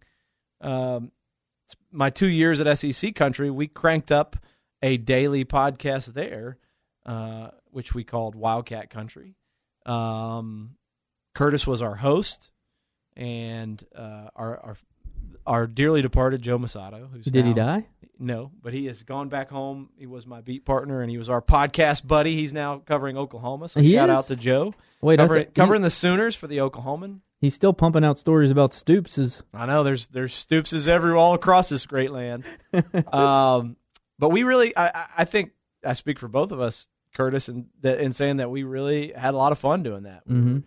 um, 0.61 1.11
my 1.91 2.09
two 2.09 2.27
years 2.27 2.59
at 2.59 2.77
SEC 2.77 3.15
Country, 3.15 3.49
we 3.49 3.67
cranked 3.67 4.11
up 4.11 4.35
a 4.81 4.97
daily 4.97 5.45
podcast 5.45 6.13
there, 6.13 6.57
uh, 7.05 7.49
which 7.71 7.93
we 7.93 8.03
called 8.03 8.35
Wildcat 8.35 8.89
Country. 8.89 9.35
Um, 9.85 10.75
Curtis 11.33 11.65
was 11.65 11.81
our 11.81 11.95
host, 11.95 12.51
and 13.15 13.81
uh, 13.95 14.29
our 14.35 14.57
our 14.59 14.77
our 15.45 15.67
dearly 15.67 16.01
departed 16.01 16.41
Joe 16.41 16.57
Mussatto, 16.57 17.09
who's 17.09 17.25
Did 17.25 17.45
he 17.45 17.53
die? 17.53 17.87
No, 18.19 18.51
but 18.61 18.73
he 18.73 18.85
has 18.87 19.03
gone 19.03 19.29
back 19.29 19.49
home. 19.49 19.89
He 19.97 20.05
was 20.07 20.25
my 20.27 20.41
beat 20.41 20.65
partner, 20.65 21.01
and 21.01 21.09
he 21.11 21.17
was 21.17 21.29
our 21.29 21.41
podcast 21.41 22.05
buddy. 22.07 22.35
He's 22.35 22.53
now 22.53 22.79
covering 22.79 23.17
Oklahoma. 23.17 23.69
So 23.69 23.79
He 23.81 23.93
shout 23.93 24.09
is? 24.09 24.15
out 24.15 24.27
to 24.27 24.35
Joe 24.35 24.73
Wait, 25.01 25.17
covering, 25.17 25.45
covering 25.53 25.81
the 25.81 25.89
Sooners 25.91 26.35
for 26.35 26.47
the 26.47 26.57
Oklahoman. 26.57 27.19
he's 27.39 27.53
still 27.53 27.73
pumping 27.73 28.03
out 28.03 28.17
stories 28.17 28.49
about 28.51 28.71
Stoops's. 28.71 29.43
I 29.53 29.65
know 29.65 29.83
there's 29.83 30.07
there's 30.07 30.33
Stoopses 30.33 30.87
everywhere 30.87 31.17
all 31.17 31.33
across 31.33 31.69
this 31.69 31.85
great 31.85 32.11
land. 32.11 32.43
um, 33.13 33.75
but 34.19 34.29
we 34.29 34.43
really, 34.43 34.75
I, 34.75 35.07
I- 35.19 35.25
think 35.25 35.51
I 35.85 35.93
speak 35.93 36.17
for 36.19 36.27
both 36.27 36.51
of 36.51 36.59
us, 36.59 36.87
Curtis, 37.15 37.47
and 37.49 37.67
that, 37.81 37.99
in 37.99 38.11
saying 38.13 38.37
that 38.37 38.49
we 38.49 38.63
really 38.63 39.11
had 39.13 39.33
a 39.33 39.37
lot 39.37 39.51
of 39.51 39.59
fun 39.59 39.83
doing 39.83 40.03
that. 40.03 40.27
Mhm. 40.27 40.63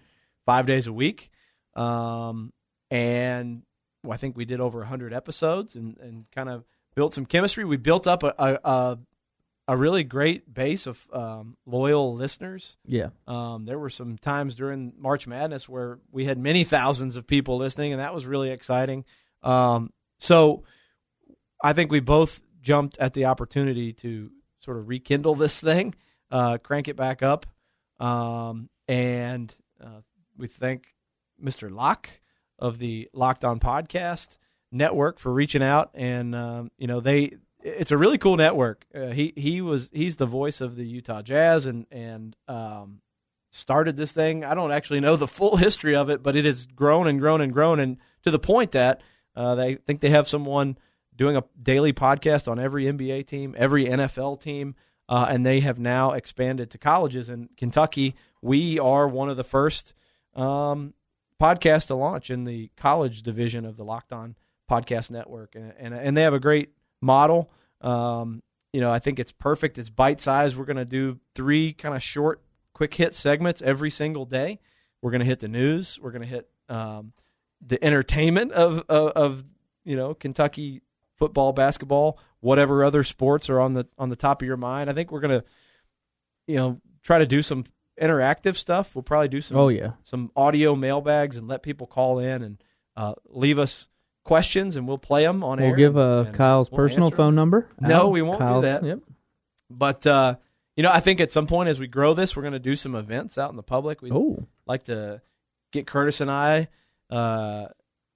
Five 0.46 0.66
days 0.66 0.86
a 0.86 0.92
week, 0.92 1.30
um, 1.76 2.52
and 2.90 3.62
well, 4.02 4.14
I 4.14 4.16
think 4.16 4.36
we 4.36 4.44
did 4.44 4.60
over 4.60 4.82
hundred 4.84 5.12
episodes, 5.12 5.74
and, 5.76 5.96
and 5.98 6.30
kind 6.32 6.48
of 6.48 6.64
built 6.94 7.14
some 7.14 7.26
chemistry. 7.26 7.64
We 7.64 7.76
built 7.76 8.06
up 8.06 8.22
a 8.22 8.34
a, 8.38 8.58
a, 8.64 8.98
a 9.68 9.76
really 9.76 10.04
great 10.04 10.52
base 10.52 10.86
of 10.86 11.06
um, 11.12 11.56
loyal 11.66 12.14
listeners. 12.14 12.76
Yeah. 12.84 13.10
Um, 13.26 13.64
there 13.66 13.78
were 13.78 13.90
some 13.90 14.18
times 14.18 14.56
during 14.56 14.94
March 14.98 15.26
Madness 15.26 15.68
where 15.68 15.98
we 16.10 16.24
had 16.24 16.38
many 16.38 16.64
thousands 16.64 17.16
of 17.16 17.26
people 17.26 17.56
listening, 17.56 17.92
and 17.92 18.00
that 18.00 18.14
was 18.14 18.26
really 18.26 18.50
exciting. 18.50 19.04
Um, 19.42 19.92
so 20.18 20.64
I 21.62 21.72
think 21.72 21.90
we 21.90 22.00
both 22.00 22.40
jumped 22.60 22.98
at 22.98 23.14
the 23.14 23.26
opportunity 23.26 23.92
to 23.94 24.30
sort 24.60 24.76
of 24.76 24.88
rekindle 24.88 25.34
this 25.34 25.60
thing, 25.60 25.94
uh, 26.30 26.58
crank 26.58 26.88
it 26.88 26.96
back 26.96 27.22
up, 27.22 27.46
um, 27.98 28.68
and 28.88 29.54
uh, 29.82 30.00
we 30.36 30.48
thank 30.48 30.94
Mr. 31.42 31.70
Locke 31.70 32.10
of 32.58 32.78
the 32.78 33.08
Locked 33.14 33.44
On 33.44 33.60
Podcast 33.60 34.36
Network 34.72 35.18
for 35.18 35.32
reaching 35.32 35.62
out, 35.62 35.90
and 35.94 36.34
um, 36.34 36.70
you 36.78 36.86
know 36.86 37.00
they. 37.00 37.36
It's 37.62 37.90
a 37.90 37.98
really 37.98 38.16
cool 38.16 38.36
network. 38.36 38.86
Uh, 38.94 39.08
he 39.08 39.34
he 39.36 39.60
was 39.60 39.90
he's 39.92 40.16
the 40.16 40.26
voice 40.26 40.60
of 40.62 40.76
the 40.76 40.86
Utah 40.86 41.22
Jazz, 41.22 41.66
and 41.66 41.86
and 41.90 42.34
um, 42.48 43.00
started 43.50 43.96
this 43.96 44.12
thing. 44.12 44.44
I 44.44 44.54
don't 44.54 44.72
actually 44.72 45.00
know 45.00 45.16
the 45.16 45.26
full 45.28 45.56
history 45.56 45.94
of 45.94 46.08
it, 46.08 46.22
but 46.22 46.36
it 46.36 46.44
has 46.44 46.66
grown 46.66 47.06
and 47.06 47.20
grown 47.20 47.40
and 47.40 47.52
grown, 47.52 47.80
and 47.80 47.98
to 48.22 48.30
the 48.30 48.38
point 48.38 48.72
that 48.72 49.02
uh, 49.36 49.54
they 49.54 49.74
think 49.74 50.00
they 50.00 50.10
have 50.10 50.28
someone 50.28 50.78
doing 51.16 51.36
a 51.36 51.44
daily 51.62 51.92
podcast 51.92 52.50
on 52.50 52.58
every 52.58 52.84
NBA 52.84 53.26
team, 53.26 53.54
every 53.58 53.86
NFL 53.86 54.40
team, 54.40 54.74
uh, 55.08 55.26
and 55.28 55.44
they 55.44 55.60
have 55.60 55.78
now 55.78 56.12
expanded 56.12 56.70
to 56.70 56.78
colleges. 56.78 57.28
In 57.28 57.48
Kentucky, 57.56 58.14
we 58.40 58.78
are 58.78 59.06
one 59.06 59.28
of 59.28 59.36
the 59.36 59.44
first 59.44 59.92
um, 60.34 60.94
podcasts 61.40 61.88
to 61.88 61.94
launch 61.94 62.30
in 62.30 62.44
the 62.44 62.70
college 62.76 63.22
division 63.22 63.64
of 63.64 63.76
the 63.76 63.84
Locked 63.84 64.12
On 64.12 64.36
Podcast 64.70 65.10
Network, 65.10 65.54
and 65.54 65.72
and, 65.78 65.92
and 65.94 66.16
they 66.16 66.22
have 66.22 66.34
a 66.34 66.40
great 66.40 66.70
model. 67.00 67.50
Um, 67.80 68.42
you 68.72 68.80
know, 68.80 68.90
I 68.90 69.00
think 69.00 69.18
it's 69.18 69.32
perfect. 69.32 69.78
It's 69.78 69.90
bite 69.90 70.20
sized. 70.20 70.56
We're 70.56 70.64
going 70.64 70.76
to 70.76 70.84
do 70.84 71.18
three 71.34 71.72
kind 71.72 71.94
of 71.94 72.02
short, 72.02 72.40
quick 72.72 72.94
hit 72.94 73.14
segments 73.14 73.60
every 73.62 73.90
single 73.90 74.24
day. 74.24 74.60
We're 75.02 75.10
going 75.10 75.20
to 75.20 75.26
hit 75.26 75.40
the 75.40 75.48
news. 75.48 75.98
We're 76.00 76.12
going 76.12 76.22
to 76.22 76.28
hit 76.28 76.48
um, 76.68 77.12
the 77.66 77.82
entertainment 77.84 78.52
of, 78.52 78.84
of 78.88 79.10
of 79.12 79.44
you 79.84 79.96
know 79.96 80.14
Kentucky 80.14 80.82
football, 81.18 81.52
basketball, 81.52 82.18
whatever 82.40 82.84
other 82.84 83.02
sports 83.02 83.50
are 83.50 83.60
on 83.60 83.74
the 83.74 83.86
on 83.98 84.08
the 84.08 84.16
top 84.16 84.40
of 84.40 84.46
your 84.46 84.56
mind. 84.56 84.88
I 84.88 84.92
think 84.92 85.10
we're 85.10 85.20
going 85.20 85.40
to 85.40 85.44
you 86.46 86.56
know 86.56 86.80
try 87.02 87.18
to 87.18 87.26
do 87.26 87.42
some 87.42 87.64
interactive 88.00 88.56
stuff. 88.56 88.94
We'll 88.94 89.02
probably 89.02 89.28
do 89.28 89.40
some 89.40 89.56
Oh 89.56 89.68
yeah. 89.68 89.92
some 90.02 90.30
audio 90.36 90.74
mailbags 90.76 91.36
and 91.36 91.48
let 91.48 91.62
people 91.62 91.86
call 91.86 92.18
in 92.18 92.42
and 92.42 92.62
uh, 92.96 93.14
leave 93.26 93.58
us 93.58 93.88
questions 94.24 94.76
and 94.76 94.86
we'll 94.86 94.98
play 94.98 95.24
them 95.24 95.42
on 95.42 95.58
air. 95.58 95.66
We'll 95.66 95.70
air. 95.72 95.76
give 95.76 95.96
uh, 95.96 96.24
and 96.26 96.34
Kyle's 96.34 96.70
we'll 96.70 96.78
personal 96.78 97.10
phone 97.10 97.34
number. 97.34 97.68
No, 97.80 98.08
we 98.08 98.22
won't 98.22 98.38
do 98.40 98.60
that. 98.62 98.84
Yep. 98.84 99.00
But 99.70 100.06
uh, 100.06 100.36
you 100.76 100.82
know, 100.82 100.90
I 100.92 101.00
think 101.00 101.20
at 101.20 101.32
some 101.32 101.46
point 101.46 101.68
as 101.68 101.78
we 101.78 101.86
grow 101.86 102.14
this, 102.14 102.36
we're 102.36 102.42
going 102.42 102.52
to 102.52 102.58
do 102.58 102.76
some 102.76 102.94
events 102.94 103.38
out 103.38 103.50
in 103.50 103.56
the 103.56 103.62
public. 103.62 104.02
We 104.02 104.10
Oh, 104.10 104.46
like 104.66 104.84
to 104.84 105.20
get 105.72 105.86
Curtis 105.86 106.20
and 106.20 106.30
I 106.30 106.68
uh, 107.10 107.66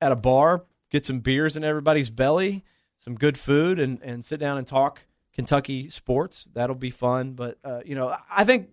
at 0.01 0.13
a 0.13 0.17
bar, 0.17 0.65
get 0.91 1.07
some 1.07 1.21
beers 1.21 1.57
in 1.57 1.65
everybody's 1.65 2.11
belly, 2.11 2.65
some 2.99 3.15
good 3.15 3.39
food, 3.39 3.79
and 3.79 4.01
and 4.03 4.25
sit 4.25 4.41
down 4.41 4.59
and 4.59 4.67
talk 4.67 5.01
Kentucky 5.33 5.91
sports. 5.91 6.49
That'll 6.55 6.77
be 6.77 6.91
fun. 6.91 7.33
But 7.33 7.59
uh, 7.65 7.81
you 7.85 7.95
know, 7.95 8.17
I 8.31 8.45
think 8.45 8.71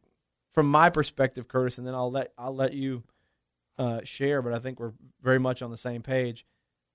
from 0.54 0.68
my 0.68 0.90
perspective, 0.90 1.48
Curtis, 1.48 1.78
and 1.78 1.88
then 1.88 1.96
I'll 1.96 2.12
let 2.12 2.34
I'll 2.38 2.56
let 2.56 2.74
you 2.74 3.04
uh, 3.78 4.02
share. 4.04 4.42
But 4.42 4.54
I 4.54 4.60
think 4.60 4.80
we're 4.80 4.94
very 5.22 5.40
much 5.40 5.62
on 5.62 5.72
the 5.72 5.78
same 5.78 6.02
page. 6.02 6.46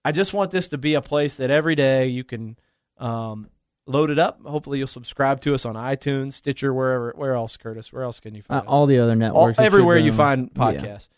I 0.06 0.12
just 0.12 0.32
want 0.32 0.52
this 0.52 0.68
to 0.68 0.78
be 0.78 0.94
a 0.94 1.02
place 1.02 1.38
that 1.38 1.50
every 1.50 1.74
day 1.74 2.06
you 2.06 2.22
can 2.22 2.56
um, 2.96 3.50
load 3.88 4.08
it 4.10 4.20
up. 4.20 4.40
Hopefully, 4.46 4.78
you'll 4.78 4.86
subscribe 4.86 5.40
to 5.40 5.52
us 5.52 5.64
on 5.64 5.74
iTunes, 5.74 6.34
Stitcher, 6.34 6.72
wherever. 6.72 7.12
Where 7.16 7.34
else, 7.34 7.56
Curtis? 7.56 7.92
Where 7.92 8.04
else 8.04 8.20
can 8.20 8.32
you 8.32 8.42
uh, 8.42 8.54
find 8.54 8.60
us? 8.60 8.66
all 8.68 8.86
the 8.86 9.00
other 9.00 9.16
networks. 9.16 9.56
Should, 9.56 9.64
everywhere 9.64 9.98
you 9.98 10.12
um, 10.12 10.16
find 10.16 10.50
yeah. 10.54 10.62
podcasts. 10.62 11.08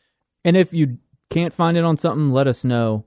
And 0.43 0.57
if 0.57 0.73
you 0.73 0.97
can't 1.29 1.53
find 1.53 1.77
it 1.77 1.85
on 1.85 1.99
something, 1.99 2.31
let 2.31 2.47
us 2.47 2.65
know, 2.65 3.05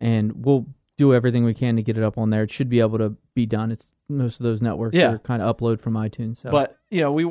and 0.00 0.46
we'll 0.46 0.64
do 0.96 1.12
everything 1.12 1.44
we 1.44 1.52
can 1.52 1.76
to 1.76 1.82
get 1.82 1.98
it 1.98 2.02
up 2.02 2.16
on 2.16 2.30
there. 2.30 2.44
It 2.44 2.50
should 2.50 2.70
be 2.70 2.80
able 2.80 2.96
to 2.96 3.14
be 3.34 3.44
done. 3.44 3.70
It's 3.70 3.92
most 4.08 4.40
of 4.40 4.44
those 4.44 4.62
networks 4.62 4.96
Yeah. 4.96 5.12
are 5.12 5.18
kind 5.18 5.42
of 5.42 5.54
upload 5.54 5.82
from 5.82 5.92
iTunes. 5.92 6.38
So. 6.38 6.50
But 6.50 6.78
you 6.88 7.02
know, 7.02 7.12
we 7.12 7.30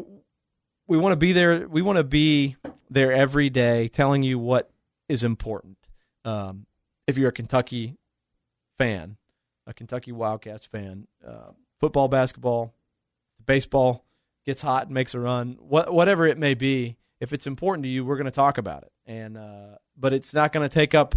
we 0.85 0.99
want 0.99 1.13
to 1.13 1.17
be 1.17 1.33
there. 1.33 1.67
We 1.67 1.81
want 1.81 1.97
to 1.97 2.03
be 2.03 2.57
there 2.91 3.11
every 3.11 3.49
day, 3.49 3.87
telling 3.87 4.21
you 4.21 4.37
what 4.37 4.69
is 5.09 5.23
important. 5.23 5.77
Um, 6.23 6.66
if 7.07 7.17
you're 7.17 7.29
a 7.29 7.33
Kentucky 7.33 7.95
fan, 8.77 9.17
a 9.65 9.73
Kentucky 9.73 10.11
Wildcats 10.11 10.65
fan, 10.65 11.07
uh, 11.25 11.51
football, 11.79 12.07
basketball, 12.07 12.73
baseball 13.45 14.05
gets 14.45 14.61
hot 14.61 14.85
and 14.85 14.93
makes 14.93 15.13
a 15.13 15.19
run, 15.19 15.57
what, 15.59 15.93
whatever 15.93 16.27
it 16.27 16.37
may 16.37 16.53
be. 16.53 16.97
If 17.19 17.33
it's 17.33 17.47
important 17.47 17.83
to 17.83 17.89
you, 17.89 18.05
we're 18.05 18.17
going 18.17 18.25
to 18.25 18.31
talk 18.31 18.57
about 18.59 18.83
it. 18.83 18.91
And 19.07 19.37
uh, 19.37 19.77
but 19.97 20.13
it's 20.13 20.33
not 20.33 20.51
going 20.51 20.67
to 20.67 20.73
take 20.73 20.93
up 20.93 21.15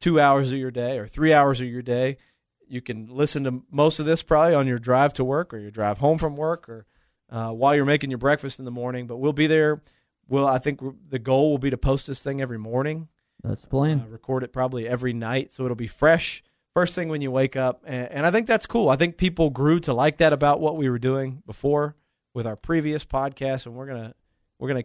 two 0.00 0.20
hours 0.20 0.52
of 0.52 0.58
your 0.58 0.70
day 0.70 0.98
or 0.98 1.08
three 1.08 1.32
hours 1.32 1.60
of 1.60 1.68
your 1.68 1.82
day. 1.82 2.18
You 2.66 2.82
can 2.82 3.08
listen 3.10 3.44
to 3.44 3.62
most 3.70 3.98
of 4.00 4.06
this 4.06 4.22
probably 4.22 4.54
on 4.54 4.66
your 4.66 4.78
drive 4.78 5.14
to 5.14 5.24
work 5.24 5.54
or 5.54 5.58
your 5.58 5.70
drive 5.70 5.98
home 5.98 6.18
from 6.18 6.36
work 6.36 6.68
or 6.68 6.86
uh, 7.30 7.50
while 7.50 7.74
you're 7.74 7.86
making 7.86 8.10
your 8.10 8.18
breakfast 8.18 8.58
in 8.58 8.66
the 8.66 8.70
morning. 8.70 9.06
But 9.06 9.16
we'll 9.16 9.32
be 9.32 9.46
there. 9.46 9.80
Well, 10.28 10.46
I 10.46 10.58
think 10.58 10.80
the 11.08 11.18
goal 11.18 11.50
will 11.50 11.58
be 11.58 11.70
to 11.70 11.78
post 11.78 12.06
this 12.06 12.22
thing 12.22 12.42
every 12.42 12.58
morning, 12.58 13.08
that's 13.42 13.62
the 13.62 13.68
plan. 13.68 14.00
uh, 14.06 14.08
record 14.08 14.42
it 14.42 14.52
probably 14.52 14.88
every 14.88 15.12
night, 15.12 15.52
so 15.52 15.64
it'll 15.64 15.76
be 15.76 15.86
fresh 15.86 16.42
first 16.78 16.94
thing 16.94 17.08
when 17.08 17.20
you 17.20 17.30
wake 17.30 17.56
up. 17.56 17.82
And, 17.84 18.08
and 18.08 18.26
I 18.26 18.30
think 18.30 18.46
that's 18.46 18.64
cool. 18.64 18.88
I 18.88 18.94
think 18.94 19.16
people 19.16 19.50
grew 19.50 19.80
to 19.80 19.92
like 19.92 20.18
that 20.18 20.32
about 20.32 20.60
what 20.60 20.76
we 20.76 20.88
were 20.88 21.00
doing 21.00 21.42
before 21.44 21.96
with 22.34 22.46
our 22.46 22.54
previous 22.54 23.04
podcast, 23.04 23.66
and 23.66 23.74
we're 23.74 23.86
gonna 23.86 24.14
we're 24.58 24.68
gonna 24.68 24.84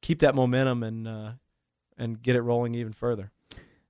keep 0.00 0.20
that 0.20 0.34
momentum 0.34 0.82
and 0.82 1.06
uh, 1.06 1.32
and 1.98 2.22
get 2.22 2.36
it 2.36 2.40
rolling 2.40 2.74
even 2.74 2.92
further. 2.92 3.30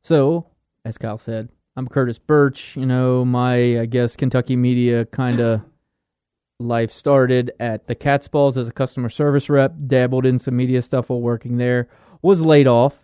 So, 0.03 0.47
as 0.85 0.99
Kyle 0.99 1.17
said, 1.17 1.49
I'm 1.77 1.87
Curtis 1.87 2.19
Burch. 2.19 2.77
You 2.77 2.87
know, 2.87 3.25
my 3.25 3.81
I 3.81 3.87
guess 3.87 4.17
Kentucky 4.17 4.57
media 4.57 5.05
kind 5.05 5.41
of 5.41 5.63
life 6.59 6.91
started 6.91 7.53
at 7.61 7.87
the 7.87 7.95
Cats' 7.95 8.27
Pause 8.27 8.59
as 8.59 8.69
a 8.69 8.73
customer 8.73 9.09
service 9.09 9.49
rep. 9.49 9.75
Dabbled 9.87 10.27
in 10.27 10.41
some 10.41 10.57
media 10.57 10.83
stuff 10.83 11.09
while 11.09 11.21
working 11.21 11.59
there. 11.59 11.89
Was 12.21 12.41
laid 12.41 12.67
off 12.67 13.04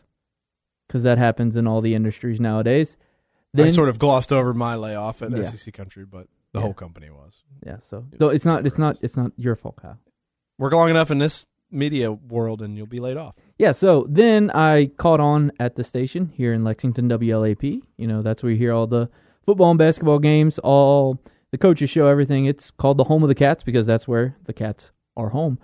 because 0.90 1.04
that 1.04 1.18
happens 1.18 1.56
in 1.56 1.68
all 1.68 1.80
the 1.80 1.94
industries 1.94 2.40
nowadays. 2.40 2.96
Then, 3.54 3.68
I 3.68 3.70
sort 3.70 3.88
of 3.88 3.98
glossed 4.00 4.32
over 4.32 4.52
my 4.52 4.74
layoff 4.74 5.22
at 5.22 5.30
Yeah. 5.30 5.44
SEC 5.44 5.72
Country, 5.72 6.04
but 6.04 6.26
the 6.52 6.58
Yeah. 6.58 6.64
whole 6.64 6.74
company 6.74 7.10
was. 7.10 7.44
yeah. 7.64 7.76
So 7.78 8.04
though 8.18 8.28
it's 8.30 8.44
not 8.44 8.66
it's 8.66 8.78
not 8.78 8.98
it's 9.02 9.16
not 9.16 9.30
your 9.36 9.54
fault, 9.54 9.76
Kyle. 9.76 9.98
Work 10.58 10.72
long 10.72 10.90
enough 10.90 11.10
in 11.12 11.18
this 11.18 11.46
media 11.70 12.10
world, 12.10 12.60
and 12.62 12.76
you'll 12.76 12.86
be 12.86 12.98
laid 12.98 13.16
off. 13.16 13.36
Yeah, 13.56 13.70
so 13.72 14.04
then 14.08 14.50
I 14.52 14.90
caught 14.96 15.20
on 15.20 15.52
at 15.60 15.76
the 15.76 15.84
station 15.84 16.26
here 16.34 16.52
in 16.52 16.64
Lexington, 16.64 17.08
WLAP. 17.08 17.82
You 17.96 18.06
know, 18.08 18.22
that's 18.22 18.42
where 18.42 18.50
you 18.50 18.58
hear 18.58 18.72
all 18.72 18.88
the 18.88 19.08
football 19.46 19.70
and 19.70 19.78
basketball 19.78 20.18
games, 20.18 20.58
all 20.58 21.20
the 21.52 21.58
coaches 21.58 21.88
show, 21.90 22.08
everything. 22.08 22.46
It's 22.46 22.70
called 22.72 22.98
the 22.98 23.04
home 23.04 23.22
of 23.22 23.28
the 23.28 23.34
cats 23.36 23.62
because 23.62 23.86
that's 23.86 24.06
where 24.08 24.36
the 24.46 24.52
cats 24.52 24.90
are 25.16 25.28
home. 25.30 25.58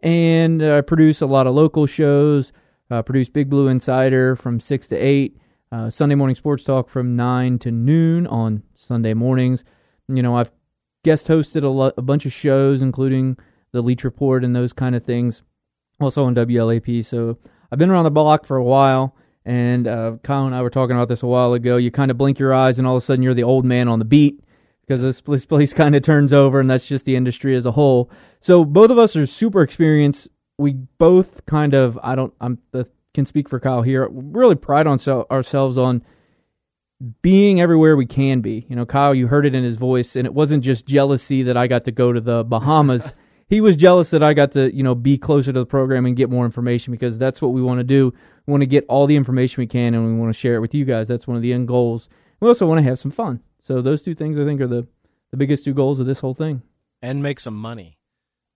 And 0.00 0.60
uh, 0.62 0.78
I 0.78 0.80
produce 0.80 1.20
a 1.20 1.26
lot 1.26 1.46
of 1.46 1.54
local 1.54 1.86
shows, 1.86 2.52
uh, 2.92 3.00
produce 3.00 3.30
Big 3.30 3.48
Blue 3.48 3.68
Insider 3.68 4.36
from 4.36 4.60
6 4.60 4.88
to 4.88 4.96
8, 4.96 5.36
uh, 5.72 5.88
Sunday 5.88 6.14
morning 6.14 6.36
sports 6.36 6.62
talk 6.62 6.90
from 6.90 7.16
9 7.16 7.58
to 7.60 7.70
noon 7.70 8.26
on 8.26 8.62
Sunday 8.74 9.14
mornings. 9.14 9.64
You 10.08 10.22
know, 10.22 10.36
I've 10.36 10.52
guest 11.02 11.28
hosted 11.28 11.64
a, 11.64 11.68
lo- 11.68 11.92
a 11.96 12.02
bunch 12.02 12.26
of 12.26 12.34
shows, 12.34 12.82
including 12.82 13.38
the 13.72 13.80
Leach 13.80 14.04
Report 14.04 14.44
and 14.44 14.54
those 14.54 14.74
kind 14.74 14.94
of 14.94 15.04
things 15.04 15.40
also 16.00 16.24
on 16.24 16.34
WLAP. 16.34 17.02
So 17.06 17.38
I've 17.70 17.78
been 17.78 17.88
around 17.88 18.04
the 18.04 18.10
block 18.10 18.44
for 18.44 18.58
a 18.58 18.64
while, 18.64 19.16
and 19.46 19.88
uh, 19.88 20.16
Kyle 20.22 20.44
and 20.44 20.54
I 20.54 20.60
were 20.60 20.68
talking 20.68 20.94
about 20.94 21.08
this 21.08 21.22
a 21.22 21.26
while 21.26 21.54
ago. 21.54 21.78
You 21.78 21.90
kind 21.90 22.10
of 22.10 22.18
blink 22.18 22.38
your 22.38 22.52
eyes, 22.52 22.78
and 22.78 22.86
all 22.86 22.96
of 22.96 23.02
a 23.02 23.06
sudden 23.06 23.22
you're 23.22 23.32
the 23.32 23.42
old 23.42 23.64
man 23.64 23.88
on 23.88 24.00
the 24.00 24.04
beat 24.04 24.38
because 24.82 25.00
this, 25.00 25.22
this 25.22 25.46
place 25.46 25.72
kind 25.72 25.96
of 25.96 26.02
turns 26.02 26.34
over, 26.34 26.60
and 26.60 26.68
that's 26.68 26.86
just 26.86 27.06
the 27.06 27.16
industry 27.16 27.56
as 27.56 27.64
a 27.64 27.72
whole. 27.72 28.10
So 28.42 28.66
both 28.66 28.90
of 28.90 28.98
us 28.98 29.16
are 29.16 29.26
super 29.26 29.62
experienced. 29.62 30.28
We 30.58 30.72
both 30.72 31.44
kind 31.46 31.74
of 31.74 31.98
I 32.02 32.14
don't 32.14 32.34
I'm 32.40 32.58
the, 32.72 32.88
can 33.14 33.26
speak 33.26 33.48
for 33.48 33.60
Kyle 33.60 33.82
here. 33.82 34.08
Really 34.10 34.54
pride 34.54 34.86
on 34.86 34.98
so, 34.98 35.26
ourselves 35.30 35.76
on 35.76 36.02
being 37.20 37.60
everywhere 37.60 37.96
we 37.96 38.06
can 38.06 38.40
be. 38.40 38.66
You 38.68 38.76
know, 38.76 38.86
Kyle, 38.86 39.14
you 39.14 39.26
heard 39.26 39.46
it 39.46 39.54
in 39.54 39.64
his 39.64 39.76
voice, 39.76 40.16
and 40.16 40.26
it 40.26 40.34
wasn't 40.34 40.64
just 40.64 40.86
jealousy 40.86 41.42
that 41.42 41.56
I 41.56 41.66
got 41.66 41.84
to 41.84 41.92
go 41.92 42.12
to 42.12 42.20
the 42.20 42.44
Bahamas. 42.44 43.14
he 43.48 43.60
was 43.60 43.76
jealous 43.76 44.10
that 44.10 44.22
I 44.22 44.34
got 44.34 44.52
to, 44.52 44.74
you 44.74 44.82
know, 44.82 44.94
be 44.94 45.18
closer 45.18 45.52
to 45.52 45.58
the 45.58 45.66
program 45.66 46.06
and 46.06 46.16
get 46.16 46.30
more 46.30 46.44
information 46.44 46.92
because 46.92 47.18
that's 47.18 47.42
what 47.42 47.48
we 47.48 47.60
want 47.60 47.80
to 47.80 47.84
do. 47.84 48.14
We 48.46 48.50
want 48.50 48.62
to 48.62 48.66
get 48.66 48.86
all 48.88 49.06
the 49.06 49.16
information 49.16 49.60
we 49.60 49.66
can, 49.66 49.94
and 49.94 50.06
we 50.06 50.14
want 50.14 50.32
to 50.32 50.38
share 50.38 50.54
it 50.54 50.60
with 50.60 50.74
you 50.74 50.84
guys. 50.84 51.08
That's 51.08 51.26
one 51.26 51.36
of 51.36 51.42
the 51.42 51.52
end 51.52 51.68
goals. 51.68 52.08
We 52.40 52.48
also 52.48 52.66
want 52.66 52.78
to 52.78 52.84
have 52.84 52.98
some 52.98 53.10
fun. 53.10 53.40
So 53.60 53.80
those 53.80 54.02
two 54.02 54.14
things, 54.14 54.38
I 54.38 54.44
think, 54.44 54.60
are 54.60 54.66
the 54.66 54.86
the 55.30 55.36
biggest 55.38 55.64
two 55.64 55.72
goals 55.72 55.98
of 55.98 56.06
this 56.06 56.20
whole 56.20 56.34
thing. 56.34 56.62
and 57.00 57.22
make 57.22 57.40
some 57.40 57.56
money 57.56 57.98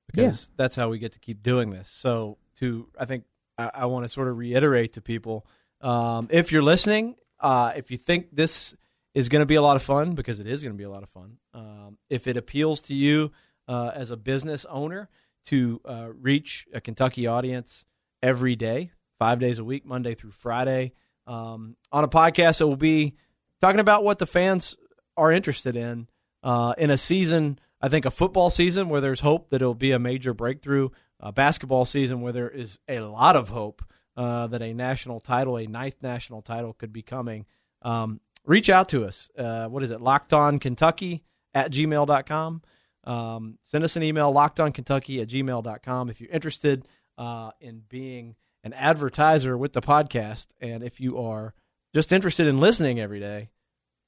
because 0.07 0.51
that's 0.57 0.77
how 0.77 0.89
we 0.89 0.99
get 0.99 1.13
to 1.13 1.19
keep 1.19 1.43
doing 1.43 1.71
this. 1.71 1.89
So, 1.89 2.39
to 2.61 2.89
I 2.99 3.05
think 3.05 3.25
I, 3.59 3.71
I 3.75 3.87
want 3.87 4.05
to 4.05 4.09
sort 4.09 4.29
of 4.29 4.37
reiterate 4.39 4.95
to 4.95 5.01
people 5.01 5.47
um, 5.81 6.29
if 6.31 6.53
you're 6.53 6.63
listening, 6.63 7.17
uh, 7.41 7.73
if 7.77 7.91
you 7.91 7.99
think 7.99 8.35
this 8.35 8.75
is 9.15 9.29
going 9.29 9.41
to 9.41 9.47
be 9.47 9.55
a 9.55 9.63
lot 9.63 9.77
of 9.77 9.83
fun, 9.83 10.15
because 10.15 10.41
it 10.41 10.47
is 10.47 10.63
going 10.63 10.75
to 10.75 10.79
be 10.79 10.85
a 10.85 10.91
lot 10.91 11.03
of 11.03 11.11
fun, 11.11 11.39
um, 11.55 11.99
if 12.11 12.27
it 12.27 12.37
appeals 12.37 12.81
to 12.83 12.95
you 12.95 13.33
uh, 13.69 13.91
as 13.95 14.11
a 14.11 14.17
business 14.17 14.65
owner 14.69 15.09
to 15.47 15.81
uh, 15.85 16.09
reach 16.21 16.67
a 16.73 16.81
Kentucky 16.81 17.27
audience 17.27 17.85
every 18.23 18.57
day, 18.57 18.91
five 19.19 19.39
days 19.39 19.59
a 19.59 19.65
week, 19.65 19.87
Monday 19.87 20.15
through 20.15 20.33
Friday, 20.33 20.93
um, 21.27 21.77
on 21.93 22.05
a 22.05 22.09
podcast 22.09 22.59
that 22.59 22.67
will 22.67 22.77
be 22.77 23.15
talking 23.61 23.81
about 23.81 24.05
what 24.05 24.19
the 24.19 24.27
fans 24.27 24.77
are 25.17 25.33
interested 25.33 25.77
in 25.77 26.09
uh, 26.43 26.75
in 26.79 26.91
a 26.91 26.97
season. 26.97 27.59
I 27.87 27.89
think 27.89 28.05
a 28.05 28.11
football 28.11 28.51
season 28.51 28.89
where 28.89 29.01
there's 29.01 29.21
hope 29.21 29.51
that 29.51 29.63
it'll 29.63 29.73
be 29.73 29.93
a 29.93 29.99
major 30.01 30.35
breakthrough. 30.35 30.89
A 31.21 31.31
basketball 31.31 31.85
season 31.85 32.21
where 32.21 32.33
there 32.33 32.51
is 32.51 32.81
a 32.89 32.99
lot 32.99 33.37
of 33.37 33.51
hope 33.51 33.81
uh, 34.17 34.49
that 34.49 34.61
a 34.61 34.75
national 34.75 35.21
title, 35.21 35.57
a 35.57 35.69
ninth 35.69 35.95
national 36.03 36.43
title, 36.43 36.73
could 36.73 36.93
be 36.93 37.03
coming. 37.03 37.47
Um, 37.83 38.19
reach 38.45 38.71
out 38.71 38.89
to 38.89 39.05
us. 39.05 39.31
Uh, 39.39 39.69
what 39.69 39.85
is 39.85 39.93
it? 39.93 40.01
Locked 40.01 40.33
on 40.33 40.59
Kentucky 40.59 41.23
at 41.55 41.71
gmail.com. 41.71 42.63
Um, 43.05 43.59
send 43.63 43.85
us 43.85 43.95
an 43.95 44.03
email, 44.03 44.33
locked 44.33 44.59
on 44.59 44.73
Kentucky 44.73 45.21
at 45.21 45.29
gmail.com 45.29 46.11
if 46.11 46.21
you're 46.21 46.31
interested 46.31 46.89
uh, 47.17 47.53
in 47.61 47.85
being 47.89 48.35
an 48.65 48.73
advertiser 48.73 49.57
with 49.57 49.75
the 49.75 49.81
podcast. 49.81 50.49
And 50.61 50.83
if 50.83 50.99
you 50.99 51.19
are 51.19 51.55
just 51.95 52.11
interested 52.11 52.49
in 52.49 52.59
listening 52.59 52.99
every 52.99 53.21
day, 53.21 53.51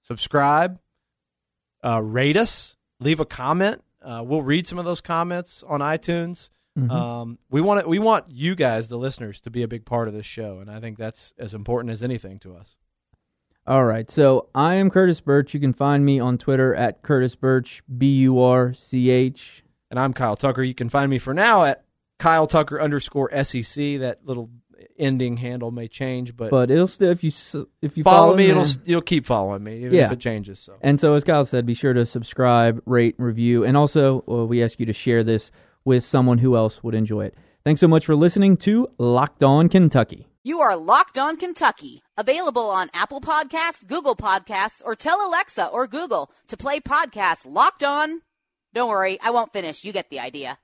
subscribe, 0.02 0.80
uh, 1.84 2.02
rate 2.02 2.36
us, 2.36 2.74
leave 3.00 3.20
a 3.20 3.24
comment. 3.26 3.82
Uh, 4.02 4.22
we'll 4.24 4.42
read 4.42 4.66
some 4.66 4.78
of 4.78 4.84
those 4.84 5.00
comments 5.00 5.64
on 5.66 5.80
iTunes. 5.80 6.50
Mhm. 6.78 6.90
Um, 6.90 7.38
we 7.50 7.60
want 7.60 7.88
we 7.88 7.98
want 7.98 8.26
you 8.30 8.54
guys, 8.54 8.88
the 8.88 8.98
listeners, 8.98 9.40
to 9.42 9.50
be 9.50 9.62
a 9.62 9.68
big 9.68 9.84
part 9.84 10.06
of 10.06 10.14
this 10.14 10.26
show, 10.26 10.60
and 10.60 10.70
I 10.70 10.78
think 10.80 10.96
that's 10.96 11.34
as 11.38 11.52
important 11.54 11.90
as 11.90 12.02
anything 12.02 12.38
to 12.40 12.54
us. 12.54 12.76
All 13.66 13.84
right. 13.84 14.10
So 14.10 14.48
I 14.54 14.74
am 14.74 14.88
Curtis 14.90 15.20
Burch. 15.20 15.52
You 15.52 15.60
can 15.60 15.72
find 15.74 16.04
me 16.04 16.18
on 16.20 16.38
Twitter 16.38 16.74
at 16.74 17.02
Curtis 17.02 17.34
Burch, 17.34 17.82
B 17.98 18.20
U 18.20 18.38
R 18.40 18.72
C 18.72 19.10
H. 19.10 19.64
And 19.90 19.98
I'm 19.98 20.12
Kyle 20.12 20.36
Tucker. 20.36 20.62
You 20.62 20.74
can 20.74 20.88
find 20.88 21.10
me 21.10 21.18
for 21.18 21.34
now 21.34 21.64
at 21.64 21.84
Kyle 22.18 22.46
Tucker 22.46 22.80
underscore 22.80 23.30
SEC. 23.42 23.96
That 23.98 24.20
little 24.24 24.50
ending 24.98 25.36
handle 25.38 25.70
may 25.70 25.88
change, 25.88 26.36
but, 26.36 26.50
but 26.50 26.70
it'll 26.70 26.86
still 26.86 27.10
if 27.10 27.22
you 27.24 27.28
s- 27.28 27.54
if 27.82 27.96
you 27.96 28.04
follow 28.04 28.26
follow 28.28 28.36
me. 28.36 28.44
him 28.46 28.50
It'll 28.58 28.64
there- 28.64 28.82
you'll 28.86 29.00
keep 29.02 29.26
following 29.26 29.62
me 29.64 29.78
even 29.78 29.92
Yeah. 29.94 30.06
if 30.06 30.12
it 30.12 30.20
changes. 30.20 30.58
So 30.58 30.76
And 30.80 30.98
so, 31.00 31.14
as 31.14 31.24
Kyle 31.24 31.44
said, 31.44 31.66
be 31.66 31.74
sure 31.74 31.92
to 31.94 32.04
subscribe, 32.06 32.82
rate, 32.86 33.14
review, 33.18 33.64
and 33.64 33.76
also 33.76 34.24
uh, 34.28 34.44
we 34.44 34.62
ask 34.62 34.78
you 34.80 34.86
to 34.86 34.92
share 34.92 35.22
this 35.24 35.50
with 35.84 36.04
someone 36.04 36.38
who 36.38 36.56
else 36.56 36.82
would 36.82 36.94
enjoy 36.94 37.24
it. 37.26 37.34
Thanks 37.64 37.80
so 37.80 37.88
much 37.88 38.04
for 38.06 38.14
listening 38.16 38.56
to 38.58 38.88
Locked 38.98 39.42
On 39.42 39.68
Kentucky. 39.68 40.26
You 40.44 40.60
are 40.60 40.76
Locked 40.76 41.18
On 41.18 41.36
Kentucky, 41.36 42.02
available 42.16 42.70
on 42.70 42.88
Apple 42.94 43.20
Podcasts, 43.20 43.86
Google 43.86 44.16
Podcasts, 44.16 44.80
or 44.84 44.94
tell 44.94 45.26
Alexa 45.28 45.66
or 45.66 45.86
Google 45.86 46.30
to 46.46 46.56
play 46.56 46.80
podcast 46.80 47.40
Locked 47.44 47.84
On. 47.84 48.20
Don't 48.72 48.88
worry, 48.88 49.18
I 49.20 49.30
won't 49.30 49.52
finish. 49.52 49.84
You 49.84 49.92
get 49.92 50.08
the 50.10 50.20
idea. 50.20 50.58